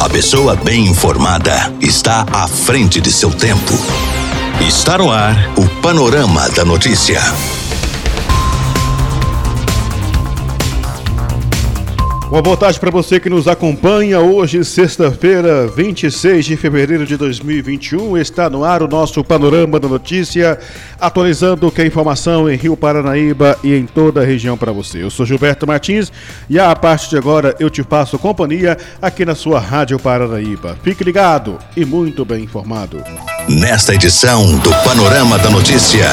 A 0.00 0.08
pessoa 0.08 0.56
bem 0.56 0.86
informada 0.86 1.74
está 1.78 2.24
à 2.32 2.48
frente 2.48 3.02
de 3.02 3.12
seu 3.12 3.30
tempo. 3.30 3.74
Está 4.66 4.96
no 4.96 5.12
ar 5.12 5.36
o 5.58 5.68
Panorama 5.82 6.48
da 6.48 6.64
Notícia. 6.64 7.20
Uma 12.30 12.40
boa 12.40 12.56
tarde 12.56 12.78
para 12.78 12.92
você 12.92 13.18
que 13.18 13.28
nos 13.28 13.48
acompanha. 13.48 14.20
Hoje, 14.20 14.64
sexta-feira, 14.64 15.66
26 15.66 16.44
de 16.46 16.56
fevereiro 16.56 17.04
de 17.04 17.16
2021, 17.16 18.16
está 18.16 18.48
no 18.48 18.62
ar 18.62 18.84
o 18.84 18.88
nosso 18.88 19.24
Panorama 19.24 19.80
da 19.80 19.88
Notícia, 19.88 20.56
atualizando 21.00 21.66
o 21.66 21.72
que 21.72 21.82
é 21.82 21.86
informação 21.86 22.48
em 22.48 22.54
Rio 22.54 22.76
Paranaíba 22.76 23.58
e 23.64 23.74
em 23.74 23.84
toda 23.84 24.20
a 24.20 24.24
região 24.24 24.56
para 24.56 24.70
você. 24.70 25.02
Eu 25.02 25.10
sou 25.10 25.26
Gilberto 25.26 25.66
Martins 25.66 26.12
e 26.48 26.56
a 26.56 26.74
partir 26.76 27.10
de 27.10 27.18
agora 27.18 27.56
eu 27.58 27.68
te 27.68 27.82
passo 27.82 28.16
companhia 28.16 28.78
aqui 29.02 29.24
na 29.24 29.34
sua 29.34 29.58
Rádio 29.58 29.98
Paranaíba. 29.98 30.78
Fique 30.84 31.02
ligado 31.02 31.58
e 31.76 31.84
muito 31.84 32.24
bem 32.24 32.44
informado. 32.44 33.02
Nesta 33.48 33.92
edição 33.92 34.56
do 34.58 34.70
Panorama 34.84 35.36
da 35.36 35.50
Notícia, 35.50 36.06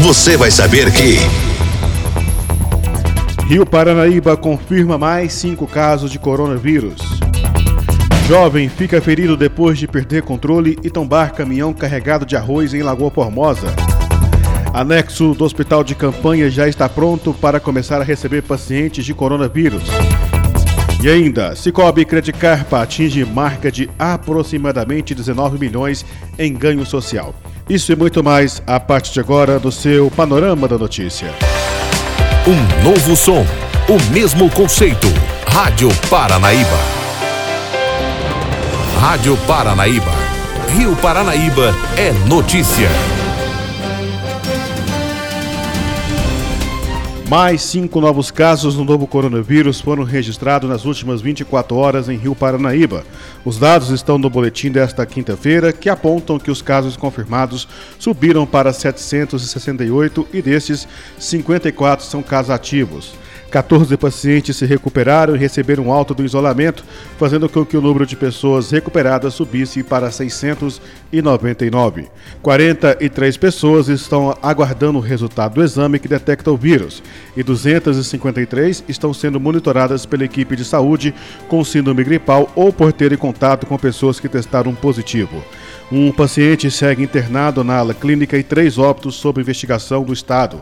você 0.00 0.38
vai 0.38 0.50
saber 0.50 0.90
que. 0.90 1.53
Rio 3.46 3.66
Paranaíba 3.66 4.38
confirma 4.38 4.96
mais 4.96 5.34
cinco 5.34 5.66
casos 5.66 6.10
de 6.10 6.18
coronavírus. 6.18 6.96
Jovem 8.26 8.70
fica 8.70 9.02
ferido 9.02 9.36
depois 9.36 9.78
de 9.78 9.86
perder 9.86 10.22
controle 10.22 10.78
e 10.82 10.88
tombar 10.88 11.34
caminhão 11.34 11.74
carregado 11.74 12.24
de 12.24 12.36
arroz 12.36 12.72
em 12.72 12.82
Lagoa 12.82 13.10
Formosa. 13.10 13.66
Anexo 14.72 15.34
do 15.34 15.44
hospital 15.44 15.84
de 15.84 15.94
campanha 15.94 16.48
já 16.48 16.66
está 16.66 16.88
pronto 16.88 17.34
para 17.34 17.60
começar 17.60 18.00
a 18.00 18.04
receber 18.04 18.42
pacientes 18.42 19.04
de 19.04 19.12
coronavírus. 19.12 19.84
E 21.02 21.08
ainda, 21.10 21.54
Cicobi 21.54 22.06
Credicarpa 22.06 22.80
atinge 22.80 23.26
marca 23.26 23.70
de 23.70 23.90
aproximadamente 23.98 25.14
19 25.14 25.58
milhões 25.58 26.04
em 26.38 26.54
ganho 26.54 26.86
social. 26.86 27.34
Isso 27.68 27.92
e 27.92 27.96
muito 27.96 28.24
mais 28.24 28.62
a 28.66 28.80
partir 28.80 29.12
de 29.12 29.20
agora 29.20 29.60
do 29.60 29.70
seu 29.70 30.10
Panorama 30.10 30.66
da 30.66 30.78
Notícia. 30.78 31.30
Um 32.46 32.82
novo 32.84 33.16
som, 33.16 33.40
o 33.88 34.12
mesmo 34.12 34.50
conceito. 34.50 35.06
Rádio 35.46 35.88
Paranaíba. 36.10 36.78
Rádio 39.00 39.34
Paranaíba. 39.46 40.12
Rio 40.76 40.94
Paranaíba 40.96 41.74
é 41.96 42.12
notícia. 42.28 42.90
Mais 47.28 47.62
cinco 47.62 48.02
novos 48.02 48.30
casos 48.30 48.74
do 48.74 48.84
novo 48.84 49.06
coronavírus 49.06 49.80
foram 49.80 50.04
registrados 50.04 50.68
nas 50.68 50.84
últimas 50.84 51.22
24 51.22 51.74
horas 51.74 52.08
em 52.10 52.18
Rio 52.18 52.34
Paranaíba. 52.34 53.02
Os 53.46 53.58
dados 53.58 53.88
estão 53.88 54.18
no 54.18 54.28
boletim 54.28 54.70
desta 54.70 55.06
quinta-feira, 55.06 55.72
que 55.72 55.88
apontam 55.88 56.38
que 56.38 56.50
os 56.50 56.60
casos 56.60 56.98
confirmados 56.98 57.66
subiram 57.98 58.44
para 58.44 58.74
768 58.74 60.28
e 60.34 60.42
destes, 60.42 60.86
54 61.18 62.04
são 62.04 62.22
casos 62.22 62.50
ativos. 62.50 63.14
14 63.54 63.96
pacientes 63.96 64.56
se 64.56 64.66
recuperaram 64.66 65.36
e 65.36 65.38
receberam 65.38 65.92
alta 65.92 66.12
do 66.12 66.24
isolamento, 66.24 66.84
fazendo 67.16 67.48
com 67.48 67.64
que 67.64 67.76
o 67.76 67.80
número 67.80 68.04
de 68.04 68.16
pessoas 68.16 68.72
recuperadas 68.72 69.32
subisse 69.34 69.84
para 69.84 70.10
699. 70.10 72.08
43 72.42 73.36
pessoas 73.36 73.86
estão 73.86 74.36
aguardando 74.42 74.98
o 74.98 75.00
resultado 75.00 75.54
do 75.54 75.62
exame 75.62 76.00
que 76.00 76.08
detecta 76.08 76.50
o 76.50 76.56
vírus 76.56 77.00
e 77.36 77.44
253 77.44 78.82
estão 78.88 79.14
sendo 79.14 79.38
monitoradas 79.38 80.04
pela 80.04 80.24
equipe 80.24 80.56
de 80.56 80.64
saúde 80.64 81.14
com 81.46 81.62
síndrome 81.62 82.02
gripal 82.02 82.50
ou 82.56 82.72
por 82.72 82.92
terem 82.92 83.16
contato 83.16 83.66
com 83.66 83.78
pessoas 83.78 84.18
que 84.18 84.28
testaram 84.28 84.74
positivo. 84.74 85.44
Um 85.96 86.10
paciente 86.10 86.68
segue 86.72 87.04
internado 87.04 87.62
na 87.62 87.76
ala 87.76 87.94
clínica 87.94 88.36
e 88.36 88.42
três 88.42 88.78
óbitos 88.78 89.14
sob 89.14 89.40
investigação 89.40 90.02
do 90.02 90.12
Estado. 90.12 90.60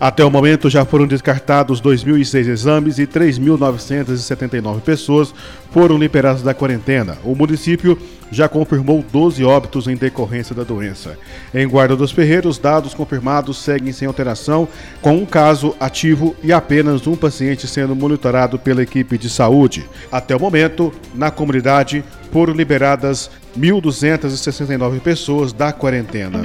Até 0.00 0.24
o 0.24 0.30
momento 0.30 0.70
já 0.70 0.82
foram 0.82 1.06
descartados 1.06 1.78
2.006 1.78 2.48
exames 2.48 2.98
e 2.98 3.06
3.979 3.06 4.80
pessoas 4.80 5.34
foram 5.70 5.98
liberadas 5.98 6.42
da 6.42 6.54
quarentena. 6.54 7.18
O 7.22 7.34
município 7.34 7.98
já 8.30 8.48
confirmou 8.48 9.04
12 9.12 9.44
óbitos 9.44 9.86
em 9.86 9.94
decorrência 9.94 10.54
da 10.54 10.64
doença. 10.64 11.18
Em 11.54 11.68
Guarda 11.68 11.94
dos 11.94 12.10
Ferreiros, 12.10 12.56
dados 12.56 12.94
confirmados 12.94 13.58
seguem 13.58 13.92
sem 13.92 14.08
alteração, 14.08 14.66
com 15.02 15.18
um 15.18 15.26
caso 15.26 15.76
ativo 15.78 16.34
e 16.42 16.50
apenas 16.50 17.06
um 17.06 17.14
paciente 17.14 17.68
sendo 17.68 17.94
monitorado 17.94 18.58
pela 18.58 18.82
equipe 18.82 19.18
de 19.18 19.28
saúde. 19.28 19.86
Até 20.10 20.34
o 20.34 20.40
momento, 20.40 20.90
na 21.14 21.30
comunidade, 21.30 22.02
foram 22.32 22.54
liberadas 22.54 23.30
1.269 23.58 25.00
pessoas 25.00 25.52
da 25.52 25.72
quarentena. 25.72 26.40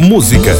Música, 0.00 0.52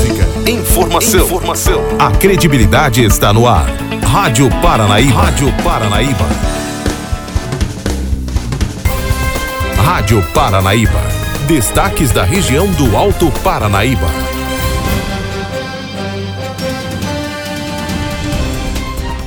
informação, 0.49 1.25
informação. 1.25 1.83
A 1.99 2.11
credibilidade 2.13 3.05
está 3.05 3.33
no 3.33 3.47
ar. 3.47 3.67
Rádio 4.03 4.49
Paranaíba. 4.63 5.23
Rádio 5.23 5.53
Paranaíba. 5.63 6.27
Rádio 9.77 10.23
Paranaíba. 10.33 11.01
Destaques 11.47 12.11
da 12.13 12.25
região 12.25 12.67
do 12.73 12.97
Alto 12.97 13.31
Paranaíba. 13.43 14.36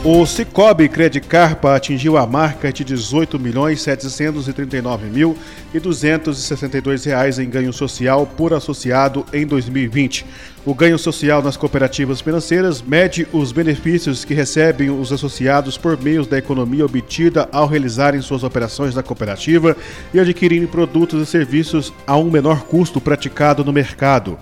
O 0.01 0.25
Cicobi 0.25 0.87
Credicarpa 0.87 1.75
atingiu 1.75 2.15
a 2.15 2.25
marca 2.25 2.71
de 2.71 2.85
18 2.85 3.37
milhões 3.37 3.81
739 3.81 5.07
mil 5.07 5.37
e 5.73 5.79
262 5.79 7.03
reais 7.03 7.37
em 7.37 7.49
ganho 7.49 7.73
social 7.73 8.25
por 8.25 8.53
associado 8.53 9.25
em 9.33 9.45
2020. 9.45 10.25
O 10.65 10.73
ganho 10.73 10.97
social 10.97 11.43
nas 11.43 11.57
cooperativas 11.57 12.21
financeiras 12.21 12.81
mede 12.81 13.27
os 13.33 13.51
benefícios 13.51 14.23
que 14.23 14.33
recebem 14.33 14.89
os 14.89 15.11
associados 15.11 15.77
por 15.77 16.01
meio 16.01 16.25
da 16.25 16.37
economia 16.37 16.85
obtida 16.85 17.49
ao 17.51 17.67
realizarem 17.67 18.21
suas 18.21 18.43
operações 18.43 18.95
na 18.95 19.03
cooperativa 19.03 19.75
e 20.13 20.19
adquirirem 20.19 20.65
produtos 20.65 21.21
e 21.21 21.29
serviços 21.29 21.91
a 22.07 22.15
um 22.15 22.31
menor 22.31 22.61
custo 22.61 23.01
praticado 23.01 23.65
no 23.65 23.73
mercado. 23.73 24.39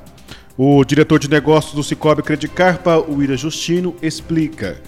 O 0.56 0.84
diretor 0.84 1.18
de 1.18 1.30
negócios 1.30 1.74
do 1.74 1.84
Cicobi 1.84 2.22
Credicarpa, 2.22 2.98
William 2.98 3.38
Justino, 3.38 3.96
explica. 4.04 4.82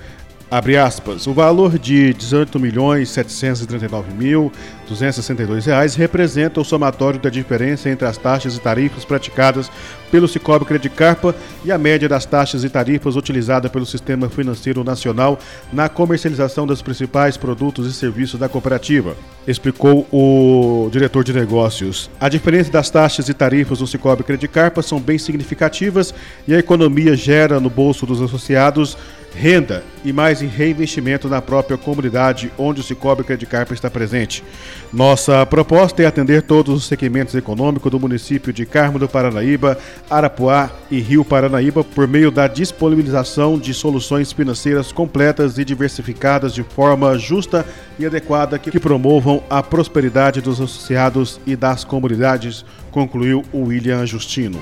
Abre 0.52 0.78
aspas, 0.78 1.28
o 1.28 1.34
valor 1.34 1.78
de 1.78 2.12
18 2.12 2.60
milhões 2.60 3.10
739 3.10 4.12
mil 4.16 4.52
262 4.88 5.68
reais 5.68 5.94
representa 5.94 6.60
o 6.60 6.66
somatório 6.66 7.20
da 7.20 7.30
diferença 7.30 7.88
entre 7.88 8.08
as 8.08 8.18
taxas 8.18 8.58
e 8.58 8.60
tarifas 8.60 9.06
praticadas 9.06 9.70
pelo 10.10 10.28
Cicobi 10.28 10.66
Credicarpa 10.66 11.36
e 11.64 11.72
a 11.72 11.78
média 11.78 12.10
das 12.10 12.26
taxas 12.26 12.64
e 12.64 12.70
tarifas 12.70 13.16
utilizada 13.16 13.70
pelo 13.70 13.86
Sistema 13.86 14.28
Financeiro 14.28 14.84
Nacional 14.84 15.38
na 15.72 15.88
comercialização 15.88 16.66
dos 16.66 16.82
principais 16.82 17.38
produtos 17.38 17.86
e 17.86 17.94
serviços 17.94 18.40
da 18.40 18.50
cooperativa, 18.50 19.16
explicou 19.48 20.08
o 20.12 20.90
diretor 20.92 21.24
de 21.24 21.32
negócios. 21.32 22.10
A 22.20 22.28
diferença 22.28 22.72
das 22.72 22.90
taxas 22.90 23.30
e 23.30 23.36
tarifas 23.36 23.78
do 23.78 23.86
Cicobi 23.86 24.24
Credicarpa 24.24 24.82
são 24.82 25.00
bem 25.00 25.20
significativas 25.20 26.12
e 26.48 26.56
a 26.56 26.58
economia 26.58 27.16
gera 27.16 27.60
no 27.60 27.70
bolso 27.70 28.08
dos 28.08 28.20
associados 28.20 28.98
renda 29.36 29.84
e 30.04 30.14
mais 30.14 30.42
em 30.42 30.48
reinvestimento 30.48 31.28
na 31.28 31.42
própria 31.42 31.78
comunidade 31.78 32.52
onde 32.58 32.82
o 32.82 32.84
Cicobi 32.84 33.24
Credicarpa 33.24 33.74
está 33.74 33.90
presente. 33.90 34.44
Nossa 34.92 35.46
proposta 35.46 36.02
é 36.02 36.06
atender 36.06 36.42
todos 36.42 36.74
os 36.76 36.86
segmentos 36.86 37.36
econômicos 37.36 37.92
do 37.92 38.00
município 38.00 38.54
de 38.54 38.66
Carmo 38.66 38.98
do 38.98 39.10
Paranaíba, 39.10 39.78
Arapuá 40.10 40.70
e 40.90 41.00
Rio 41.00 41.26
Paranaíba 41.26 41.84
por 41.84 42.08
meio 42.08 42.32
da 42.32 42.48
disponibilização 42.48 43.58
de 43.58 43.74
soluções 43.74 44.32
financeiras 44.32 44.92
completas 44.92 45.58
e 45.58 45.66
diversificadas 45.66 46.54
de 46.54 46.64
forma 46.64 47.18
justa 47.18 47.66
e 47.98 48.06
adequada 48.06 48.58
que 48.58 48.80
promovam 48.80 49.44
a 49.50 49.62
prosperidade 49.62 50.42
dos 50.42 50.62
associados 50.62 51.40
e 51.46 51.56
das 51.56 51.84
comunidades, 51.84 52.66
concluiu 52.92 53.44
William 53.54 54.06
Justino. 54.06 54.60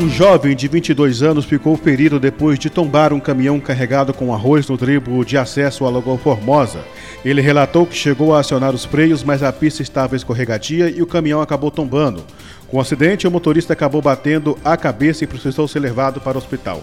Um 0.00 0.08
jovem 0.08 0.56
de 0.56 0.66
22 0.66 1.22
anos 1.22 1.44
ficou 1.44 1.76
ferido 1.76 2.18
depois 2.18 2.58
de 2.58 2.70
tombar 2.70 3.12
um 3.12 3.20
caminhão 3.20 3.60
carregado 3.60 4.14
com 4.14 4.32
arroz 4.32 4.66
no 4.66 4.78
tribo 4.78 5.22
de 5.26 5.36
acesso 5.36 5.84
à 5.84 5.90
Lagoa 5.90 6.16
Formosa. 6.16 6.80
Ele 7.22 7.42
relatou 7.42 7.84
que 7.84 7.94
chegou 7.94 8.34
a 8.34 8.40
acionar 8.40 8.74
os 8.74 8.86
freios, 8.86 9.22
mas 9.22 9.42
a 9.42 9.52
pista 9.52 9.82
estava 9.82 10.16
escorregadia 10.16 10.88
e 10.88 11.02
o 11.02 11.06
caminhão 11.06 11.42
acabou 11.42 11.70
tombando. 11.70 12.24
Com 12.68 12.78
o 12.78 12.80
acidente, 12.80 13.28
o 13.28 13.30
motorista 13.30 13.74
acabou 13.74 14.00
batendo 14.00 14.56
a 14.64 14.74
cabeça 14.74 15.24
e 15.24 15.26
precisou 15.26 15.68
ser 15.68 15.80
levado 15.80 16.18
para 16.18 16.38
o 16.38 16.40
hospital. 16.40 16.82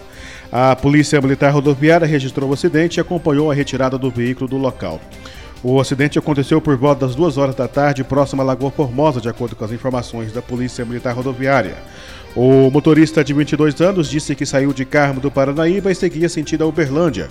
A 0.51 0.75
Polícia 0.75 1.19
Militar 1.19 1.51
Rodoviária 1.51 2.05
registrou 2.05 2.51
o 2.51 2.53
acidente 2.53 2.97
e 2.97 3.01
acompanhou 3.01 3.49
a 3.49 3.53
retirada 3.55 3.97
do 3.97 4.11
veículo 4.11 4.47
do 4.47 4.57
local. 4.57 5.01
O 5.63 5.79
acidente 5.79 6.19
aconteceu 6.19 6.61
por 6.61 6.77
volta 6.77 7.05
das 7.05 7.15
duas 7.15 7.37
horas 7.37 7.55
da 7.55 7.67
tarde, 7.67 8.03
próximo 8.03 8.41
à 8.41 8.45
Lagoa 8.45 8.69
Formosa, 8.69 9.19
de 9.19 9.27
acordo 9.27 9.55
com 9.55 9.65
as 9.65 9.71
informações 9.71 10.31
da 10.31 10.41
Polícia 10.41 10.85
Militar 10.85 11.15
Rodoviária. 11.15 11.75
O 12.35 12.69
motorista 12.69 13.23
de 13.23 13.33
22 13.33 13.81
anos 13.81 14.07
disse 14.07 14.35
que 14.35 14.45
saiu 14.45 14.71
de 14.71 14.85
Carmo 14.85 15.19
do 15.19 15.31
Paranaíba 15.31 15.91
e 15.91 15.95
seguia 15.95 16.29
sentido 16.29 16.63
a 16.63 16.67
Uberlândia. 16.67 17.29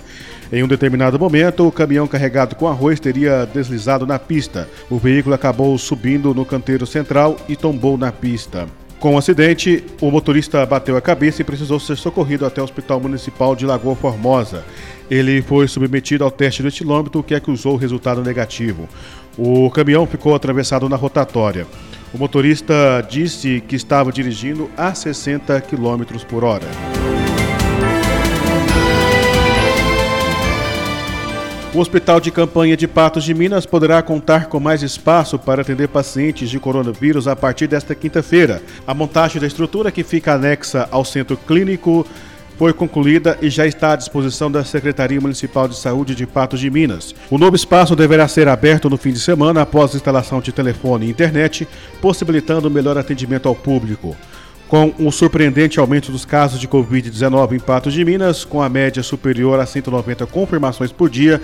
Em 0.52 0.64
um 0.64 0.68
determinado 0.68 1.16
momento, 1.16 1.64
o 1.64 1.70
caminhão 1.70 2.08
carregado 2.08 2.56
com 2.56 2.66
arroz 2.66 2.98
teria 2.98 3.46
deslizado 3.46 4.04
na 4.04 4.18
pista. 4.18 4.68
O 4.90 4.98
veículo 4.98 5.34
acabou 5.34 5.78
subindo 5.78 6.34
no 6.34 6.44
canteiro 6.44 6.84
central 6.84 7.36
e 7.48 7.54
tombou 7.54 7.96
na 7.96 8.10
pista. 8.10 8.66
Com 8.98 9.14
o 9.14 9.18
acidente, 9.18 9.84
o 10.00 10.10
motorista 10.10 10.64
bateu 10.64 10.96
a 10.96 11.02
cabeça 11.02 11.42
e 11.42 11.44
precisou 11.44 11.78
ser 11.78 11.96
socorrido 11.96 12.46
até 12.46 12.60
o 12.60 12.64
Hospital 12.64 12.98
Municipal 12.98 13.54
de 13.54 13.66
Lagoa 13.66 13.94
Formosa. 13.94 14.64
Ele 15.10 15.42
foi 15.42 15.68
submetido 15.68 16.24
ao 16.24 16.30
teste 16.30 16.62
do 16.62 16.68
estilômetro, 16.68 17.22
que 17.22 17.34
acusou 17.34 17.76
resultado 17.76 18.22
negativo. 18.22 18.88
O 19.36 19.70
caminhão 19.70 20.06
ficou 20.06 20.34
atravessado 20.34 20.88
na 20.88 20.96
rotatória. 20.96 21.66
O 22.12 22.18
motorista 22.18 23.06
disse 23.08 23.62
que 23.68 23.76
estava 23.76 24.10
dirigindo 24.10 24.70
a 24.76 24.94
60 24.94 25.60
km 25.60 26.02
por 26.26 26.42
hora. 26.42 26.95
O 31.76 31.78
Hospital 31.78 32.20
de 32.20 32.30
Campanha 32.30 32.74
de 32.74 32.88
Patos 32.88 33.22
de 33.22 33.34
Minas 33.34 33.66
poderá 33.66 34.00
contar 34.00 34.46
com 34.46 34.58
mais 34.58 34.82
espaço 34.82 35.38
para 35.38 35.60
atender 35.60 35.88
pacientes 35.88 36.48
de 36.48 36.58
coronavírus 36.58 37.28
a 37.28 37.36
partir 37.36 37.66
desta 37.66 37.94
quinta-feira. 37.94 38.62
A 38.86 38.94
montagem 38.94 39.38
da 39.38 39.46
estrutura, 39.46 39.92
que 39.92 40.02
fica 40.02 40.32
anexa 40.32 40.88
ao 40.90 41.04
centro 41.04 41.36
clínico, 41.36 42.06
foi 42.56 42.72
concluída 42.72 43.36
e 43.42 43.50
já 43.50 43.66
está 43.66 43.92
à 43.92 43.96
disposição 43.96 44.50
da 44.50 44.64
Secretaria 44.64 45.20
Municipal 45.20 45.68
de 45.68 45.76
Saúde 45.76 46.14
de 46.14 46.26
Patos 46.26 46.60
de 46.60 46.70
Minas. 46.70 47.14
O 47.30 47.36
novo 47.36 47.54
espaço 47.54 47.94
deverá 47.94 48.26
ser 48.26 48.48
aberto 48.48 48.88
no 48.88 48.96
fim 48.96 49.12
de 49.12 49.20
semana 49.20 49.60
após 49.60 49.92
a 49.92 49.96
instalação 49.96 50.40
de 50.40 50.52
telefone 50.52 51.04
e 51.04 51.10
internet, 51.10 51.68
possibilitando 52.00 52.70
melhor 52.70 52.96
atendimento 52.96 53.50
ao 53.50 53.54
público. 53.54 54.16
Com 54.68 54.92
um 54.98 55.12
surpreendente 55.12 55.78
aumento 55.78 56.10
dos 56.10 56.24
casos 56.24 56.58
de 56.58 56.66
Covid-19 56.66 57.52
em 57.52 57.60
Patos 57.60 57.92
de 57.92 58.04
Minas, 58.04 58.44
com 58.44 58.60
a 58.60 58.68
média 58.68 59.00
superior 59.00 59.60
a 59.60 59.66
190 59.66 60.26
confirmações 60.26 60.90
por 60.90 61.08
dia, 61.08 61.40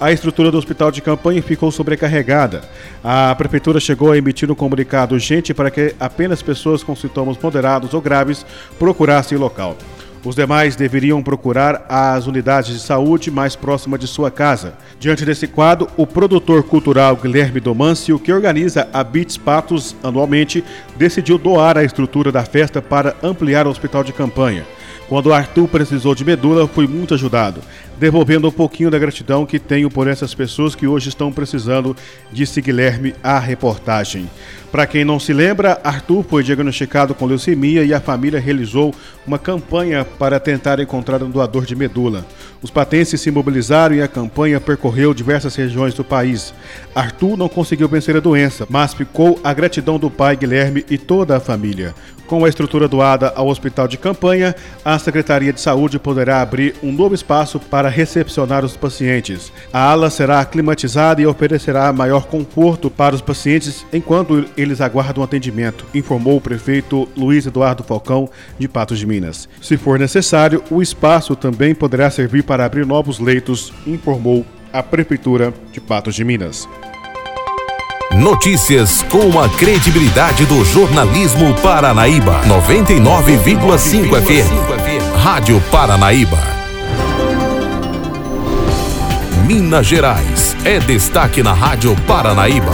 a 0.00 0.10
estrutura 0.10 0.50
do 0.50 0.58
hospital 0.58 0.90
de 0.90 1.00
campanha 1.00 1.40
ficou 1.40 1.70
sobrecarregada. 1.70 2.62
A 3.02 3.32
prefeitura 3.36 3.78
chegou 3.78 4.10
a 4.10 4.18
emitir 4.18 4.50
um 4.50 4.56
comunicado 4.56 5.14
urgente 5.14 5.54
para 5.54 5.70
que 5.70 5.94
apenas 6.00 6.42
pessoas 6.42 6.82
com 6.82 6.96
sintomas 6.96 7.38
moderados 7.40 7.94
ou 7.94 8.00
graves 8.00 8.44
procurassem 8.76 9.38
o 9.38 9.40
local. 9.40 9.76
Os 10.24 10.34
demais 10.34 10.74
deveriam 10.74 11.22
procurar 11.22 11.84
as 11.86 12.26
unidades 12.26 12.72
de 12.72 12.80
saúde 12.80 13.30
mais 13.30 13.54
próximas 13.54 14.00
de 14.00 14.06
sua 14.06 14.30
casa. 14.30 14.72
Diante 14.98 15.22
desse 15.22 15.46
quadro, 15.46 15.86
o 15.98 16.06
produtor 16.06 16.62
cultural 16.62 17.14
Guilherme 17.14 17.60
Domâncio, 17.60 18.18
que 18.18 18.32
organiza 18.32 18.88
a 18.90 19.04
Beats 19.04 19.36
Patos 19.36 19.94
anualmente, 20.02 20.64
decidiu 20.96 21.36
doar 21.36 21.76
a 21.76 21.84
estrutura 21.84 22.32
da 22.32 22.42
festa 22.42 22.80
para 22.80 23.14
ampliar 23.22 23.66
o 23.66 23.70
hospital 23.70 24.02
de 24.02 24.14
campanha. 24.14 24.64
Quando 25.08 25.34
Arthur 25.34 25.68
precisou 25.68 26.14
de 26.14 26.24
medula, 26.24 26.66
fui 26.66 26.86
muito 26.86 27.12
ajudado, 27.12 27.60
devolvendo 27.98 28.48
um 28.48 28.52
pouquinho 28.52 28.90
da 28.90 28.98
gratidão 28.98 29.44
que 29.44 29.58
tenho 29.58 29.90
por 29.90 30.08
essas 30.08 30.34
pessoas 30.34 30.74
que 30.74 30.86
hoje 30.86 31.10
estão 31.10 31.30
precisando, 31.30 31.94
disse 32.32 32.62
Guilherme 32.62 33.14
à 33.22 33.38
reportagem. 33.38 34.28
Para 34.72 34.88
quem 34.88 35.04
não 35.04 35.20
se 35.20 35.32
lembra, 35.32 35.80
Arthur 35.84 36.24
foi 36.24 36.42
diagnosticado 36.42 37.14
com 37.14 37.26
leucemia 37.26 37.84
e 37.84 37.94
a 37.94 38.00
família 38.00 38.40
realizou 38.40 38.92
uma 39.24 39.38
campanha 39.38 40.04
para 40.04 40.40
tentar 40.40 40.80
encontrar 40.80 41.22
um 41.22 41.30
doador 41.30 41.64
de 41.64 41.76
medula. 41.76 42.26
Os 42.60 42.72
patenses 42.72 43.20
se 43.20 43.30
mobilizaram 43.30 43.94
e 43.94 44.02
a 44.02 44.08
campanha 44.08 44.60
percorreu 44.60 45.14
diversas 45.14 45.54
regiões 45.54 45.94
do 45.94 46.02
país. 46.02 46.52
Arthur 46.92 47.36
não 47.36 47.48
conseguiu 47.48 47.88
vencer 47.88 48.16
a 48.16 48.20
doença, 48.20 48.66
mas 48.68 48.94
ficou 48.94 49.38
a 49.44 49.54
gratidão 49.54 49.96
do 49.96 50.10
pai 50.10 50.34
Guilherme 50.34 50.84
e 50.90 50.98
toda 50.98 51.36
a 51.36 51.40
família. 51.40 51.94
Com 52.26 52.44
a 52.44 52.48
estrutura 52.48 52.88
doada 52.88 53.32
ao 53.36 53.48
hospital 53.48 53.86
de 53.86 53.98
campanha, 53.98 54.54
a 54.84 54.98
Secretaria 54.98 55.52
de 55.52 55.60
Saúde 55.60 55.98
poderá 55.98 56.40
abrir 56.40 56.74
um 56.82 56.90
novo 56.90 57.14
espaço 57.14 57.60
para 57.60 57.88
recepcionar 57.88 58.64
os 58.64 58.76
pacientes. 58.76 59.52
A 59.72 59.90
ala 59.90 60.08
será 60.08 60.44
climatizada 60.44 61.20
e 61.20 61.26
oferecerá 61.26 61.92
maior 61.92 62.26
conforto 62.26 62.90
para 62.90 63.14
os 63.14 63.20
pacientes 63.20 63.84
enquanto 63.92 64.46
eles 64.56 64.80
aguardam 64.80 65.22
atendimento, 65.22 65.84
informou 65.94 66.38
o 66.38 66.40
prefeito 66.40 67.08
Luiz 67.16 67.44
Eduardo 67.44 67.84
Falcão, 67.84 68.28
de 68.58 68.66
Patos 68.66 68.98
de 68.98 69.06
Minas. 69.06 69.48
Se 69.60 69.76
for 69.76 69.98
necessário, 69.98 70.62
o 70.70 70.80
espaço 70.80 71.36
também 71.36 71.74
poderá 71.74 72.10
servir 72.10 72.42
para 72.42 72.64
abrir 72.64 72.86
novos 72.86 73.18
leitos, 73.18 73.72
informou 73.86 74.46
a 74.72 74.82
Prefeitura 74.82 75.52
de 75.72 75.80
Patos 75.80 76.14
de 76.14 76.24
Minas. 76.24 76.66
Notícias 78.12 79.02
com 79.02 79.40
a 79.40 79.48
credibilidade 79.48 80.46
do 80.46 80.64
jornalismo 80.64 81.52
Paranaíba. 81.54 82.42
99,5 82.44 84.22
FM. 84.22 85.16
Rádio 85.16 85.60
Paranaíba. 85.70 86.38
Minas 89.46 89.86
Gerais 89.86 90.54
é 90.64 90.78
destaque 90.78 91.42
na 91.42 91.52
Rádio 91.52 91.96
Paranaíba. 92.06 92.72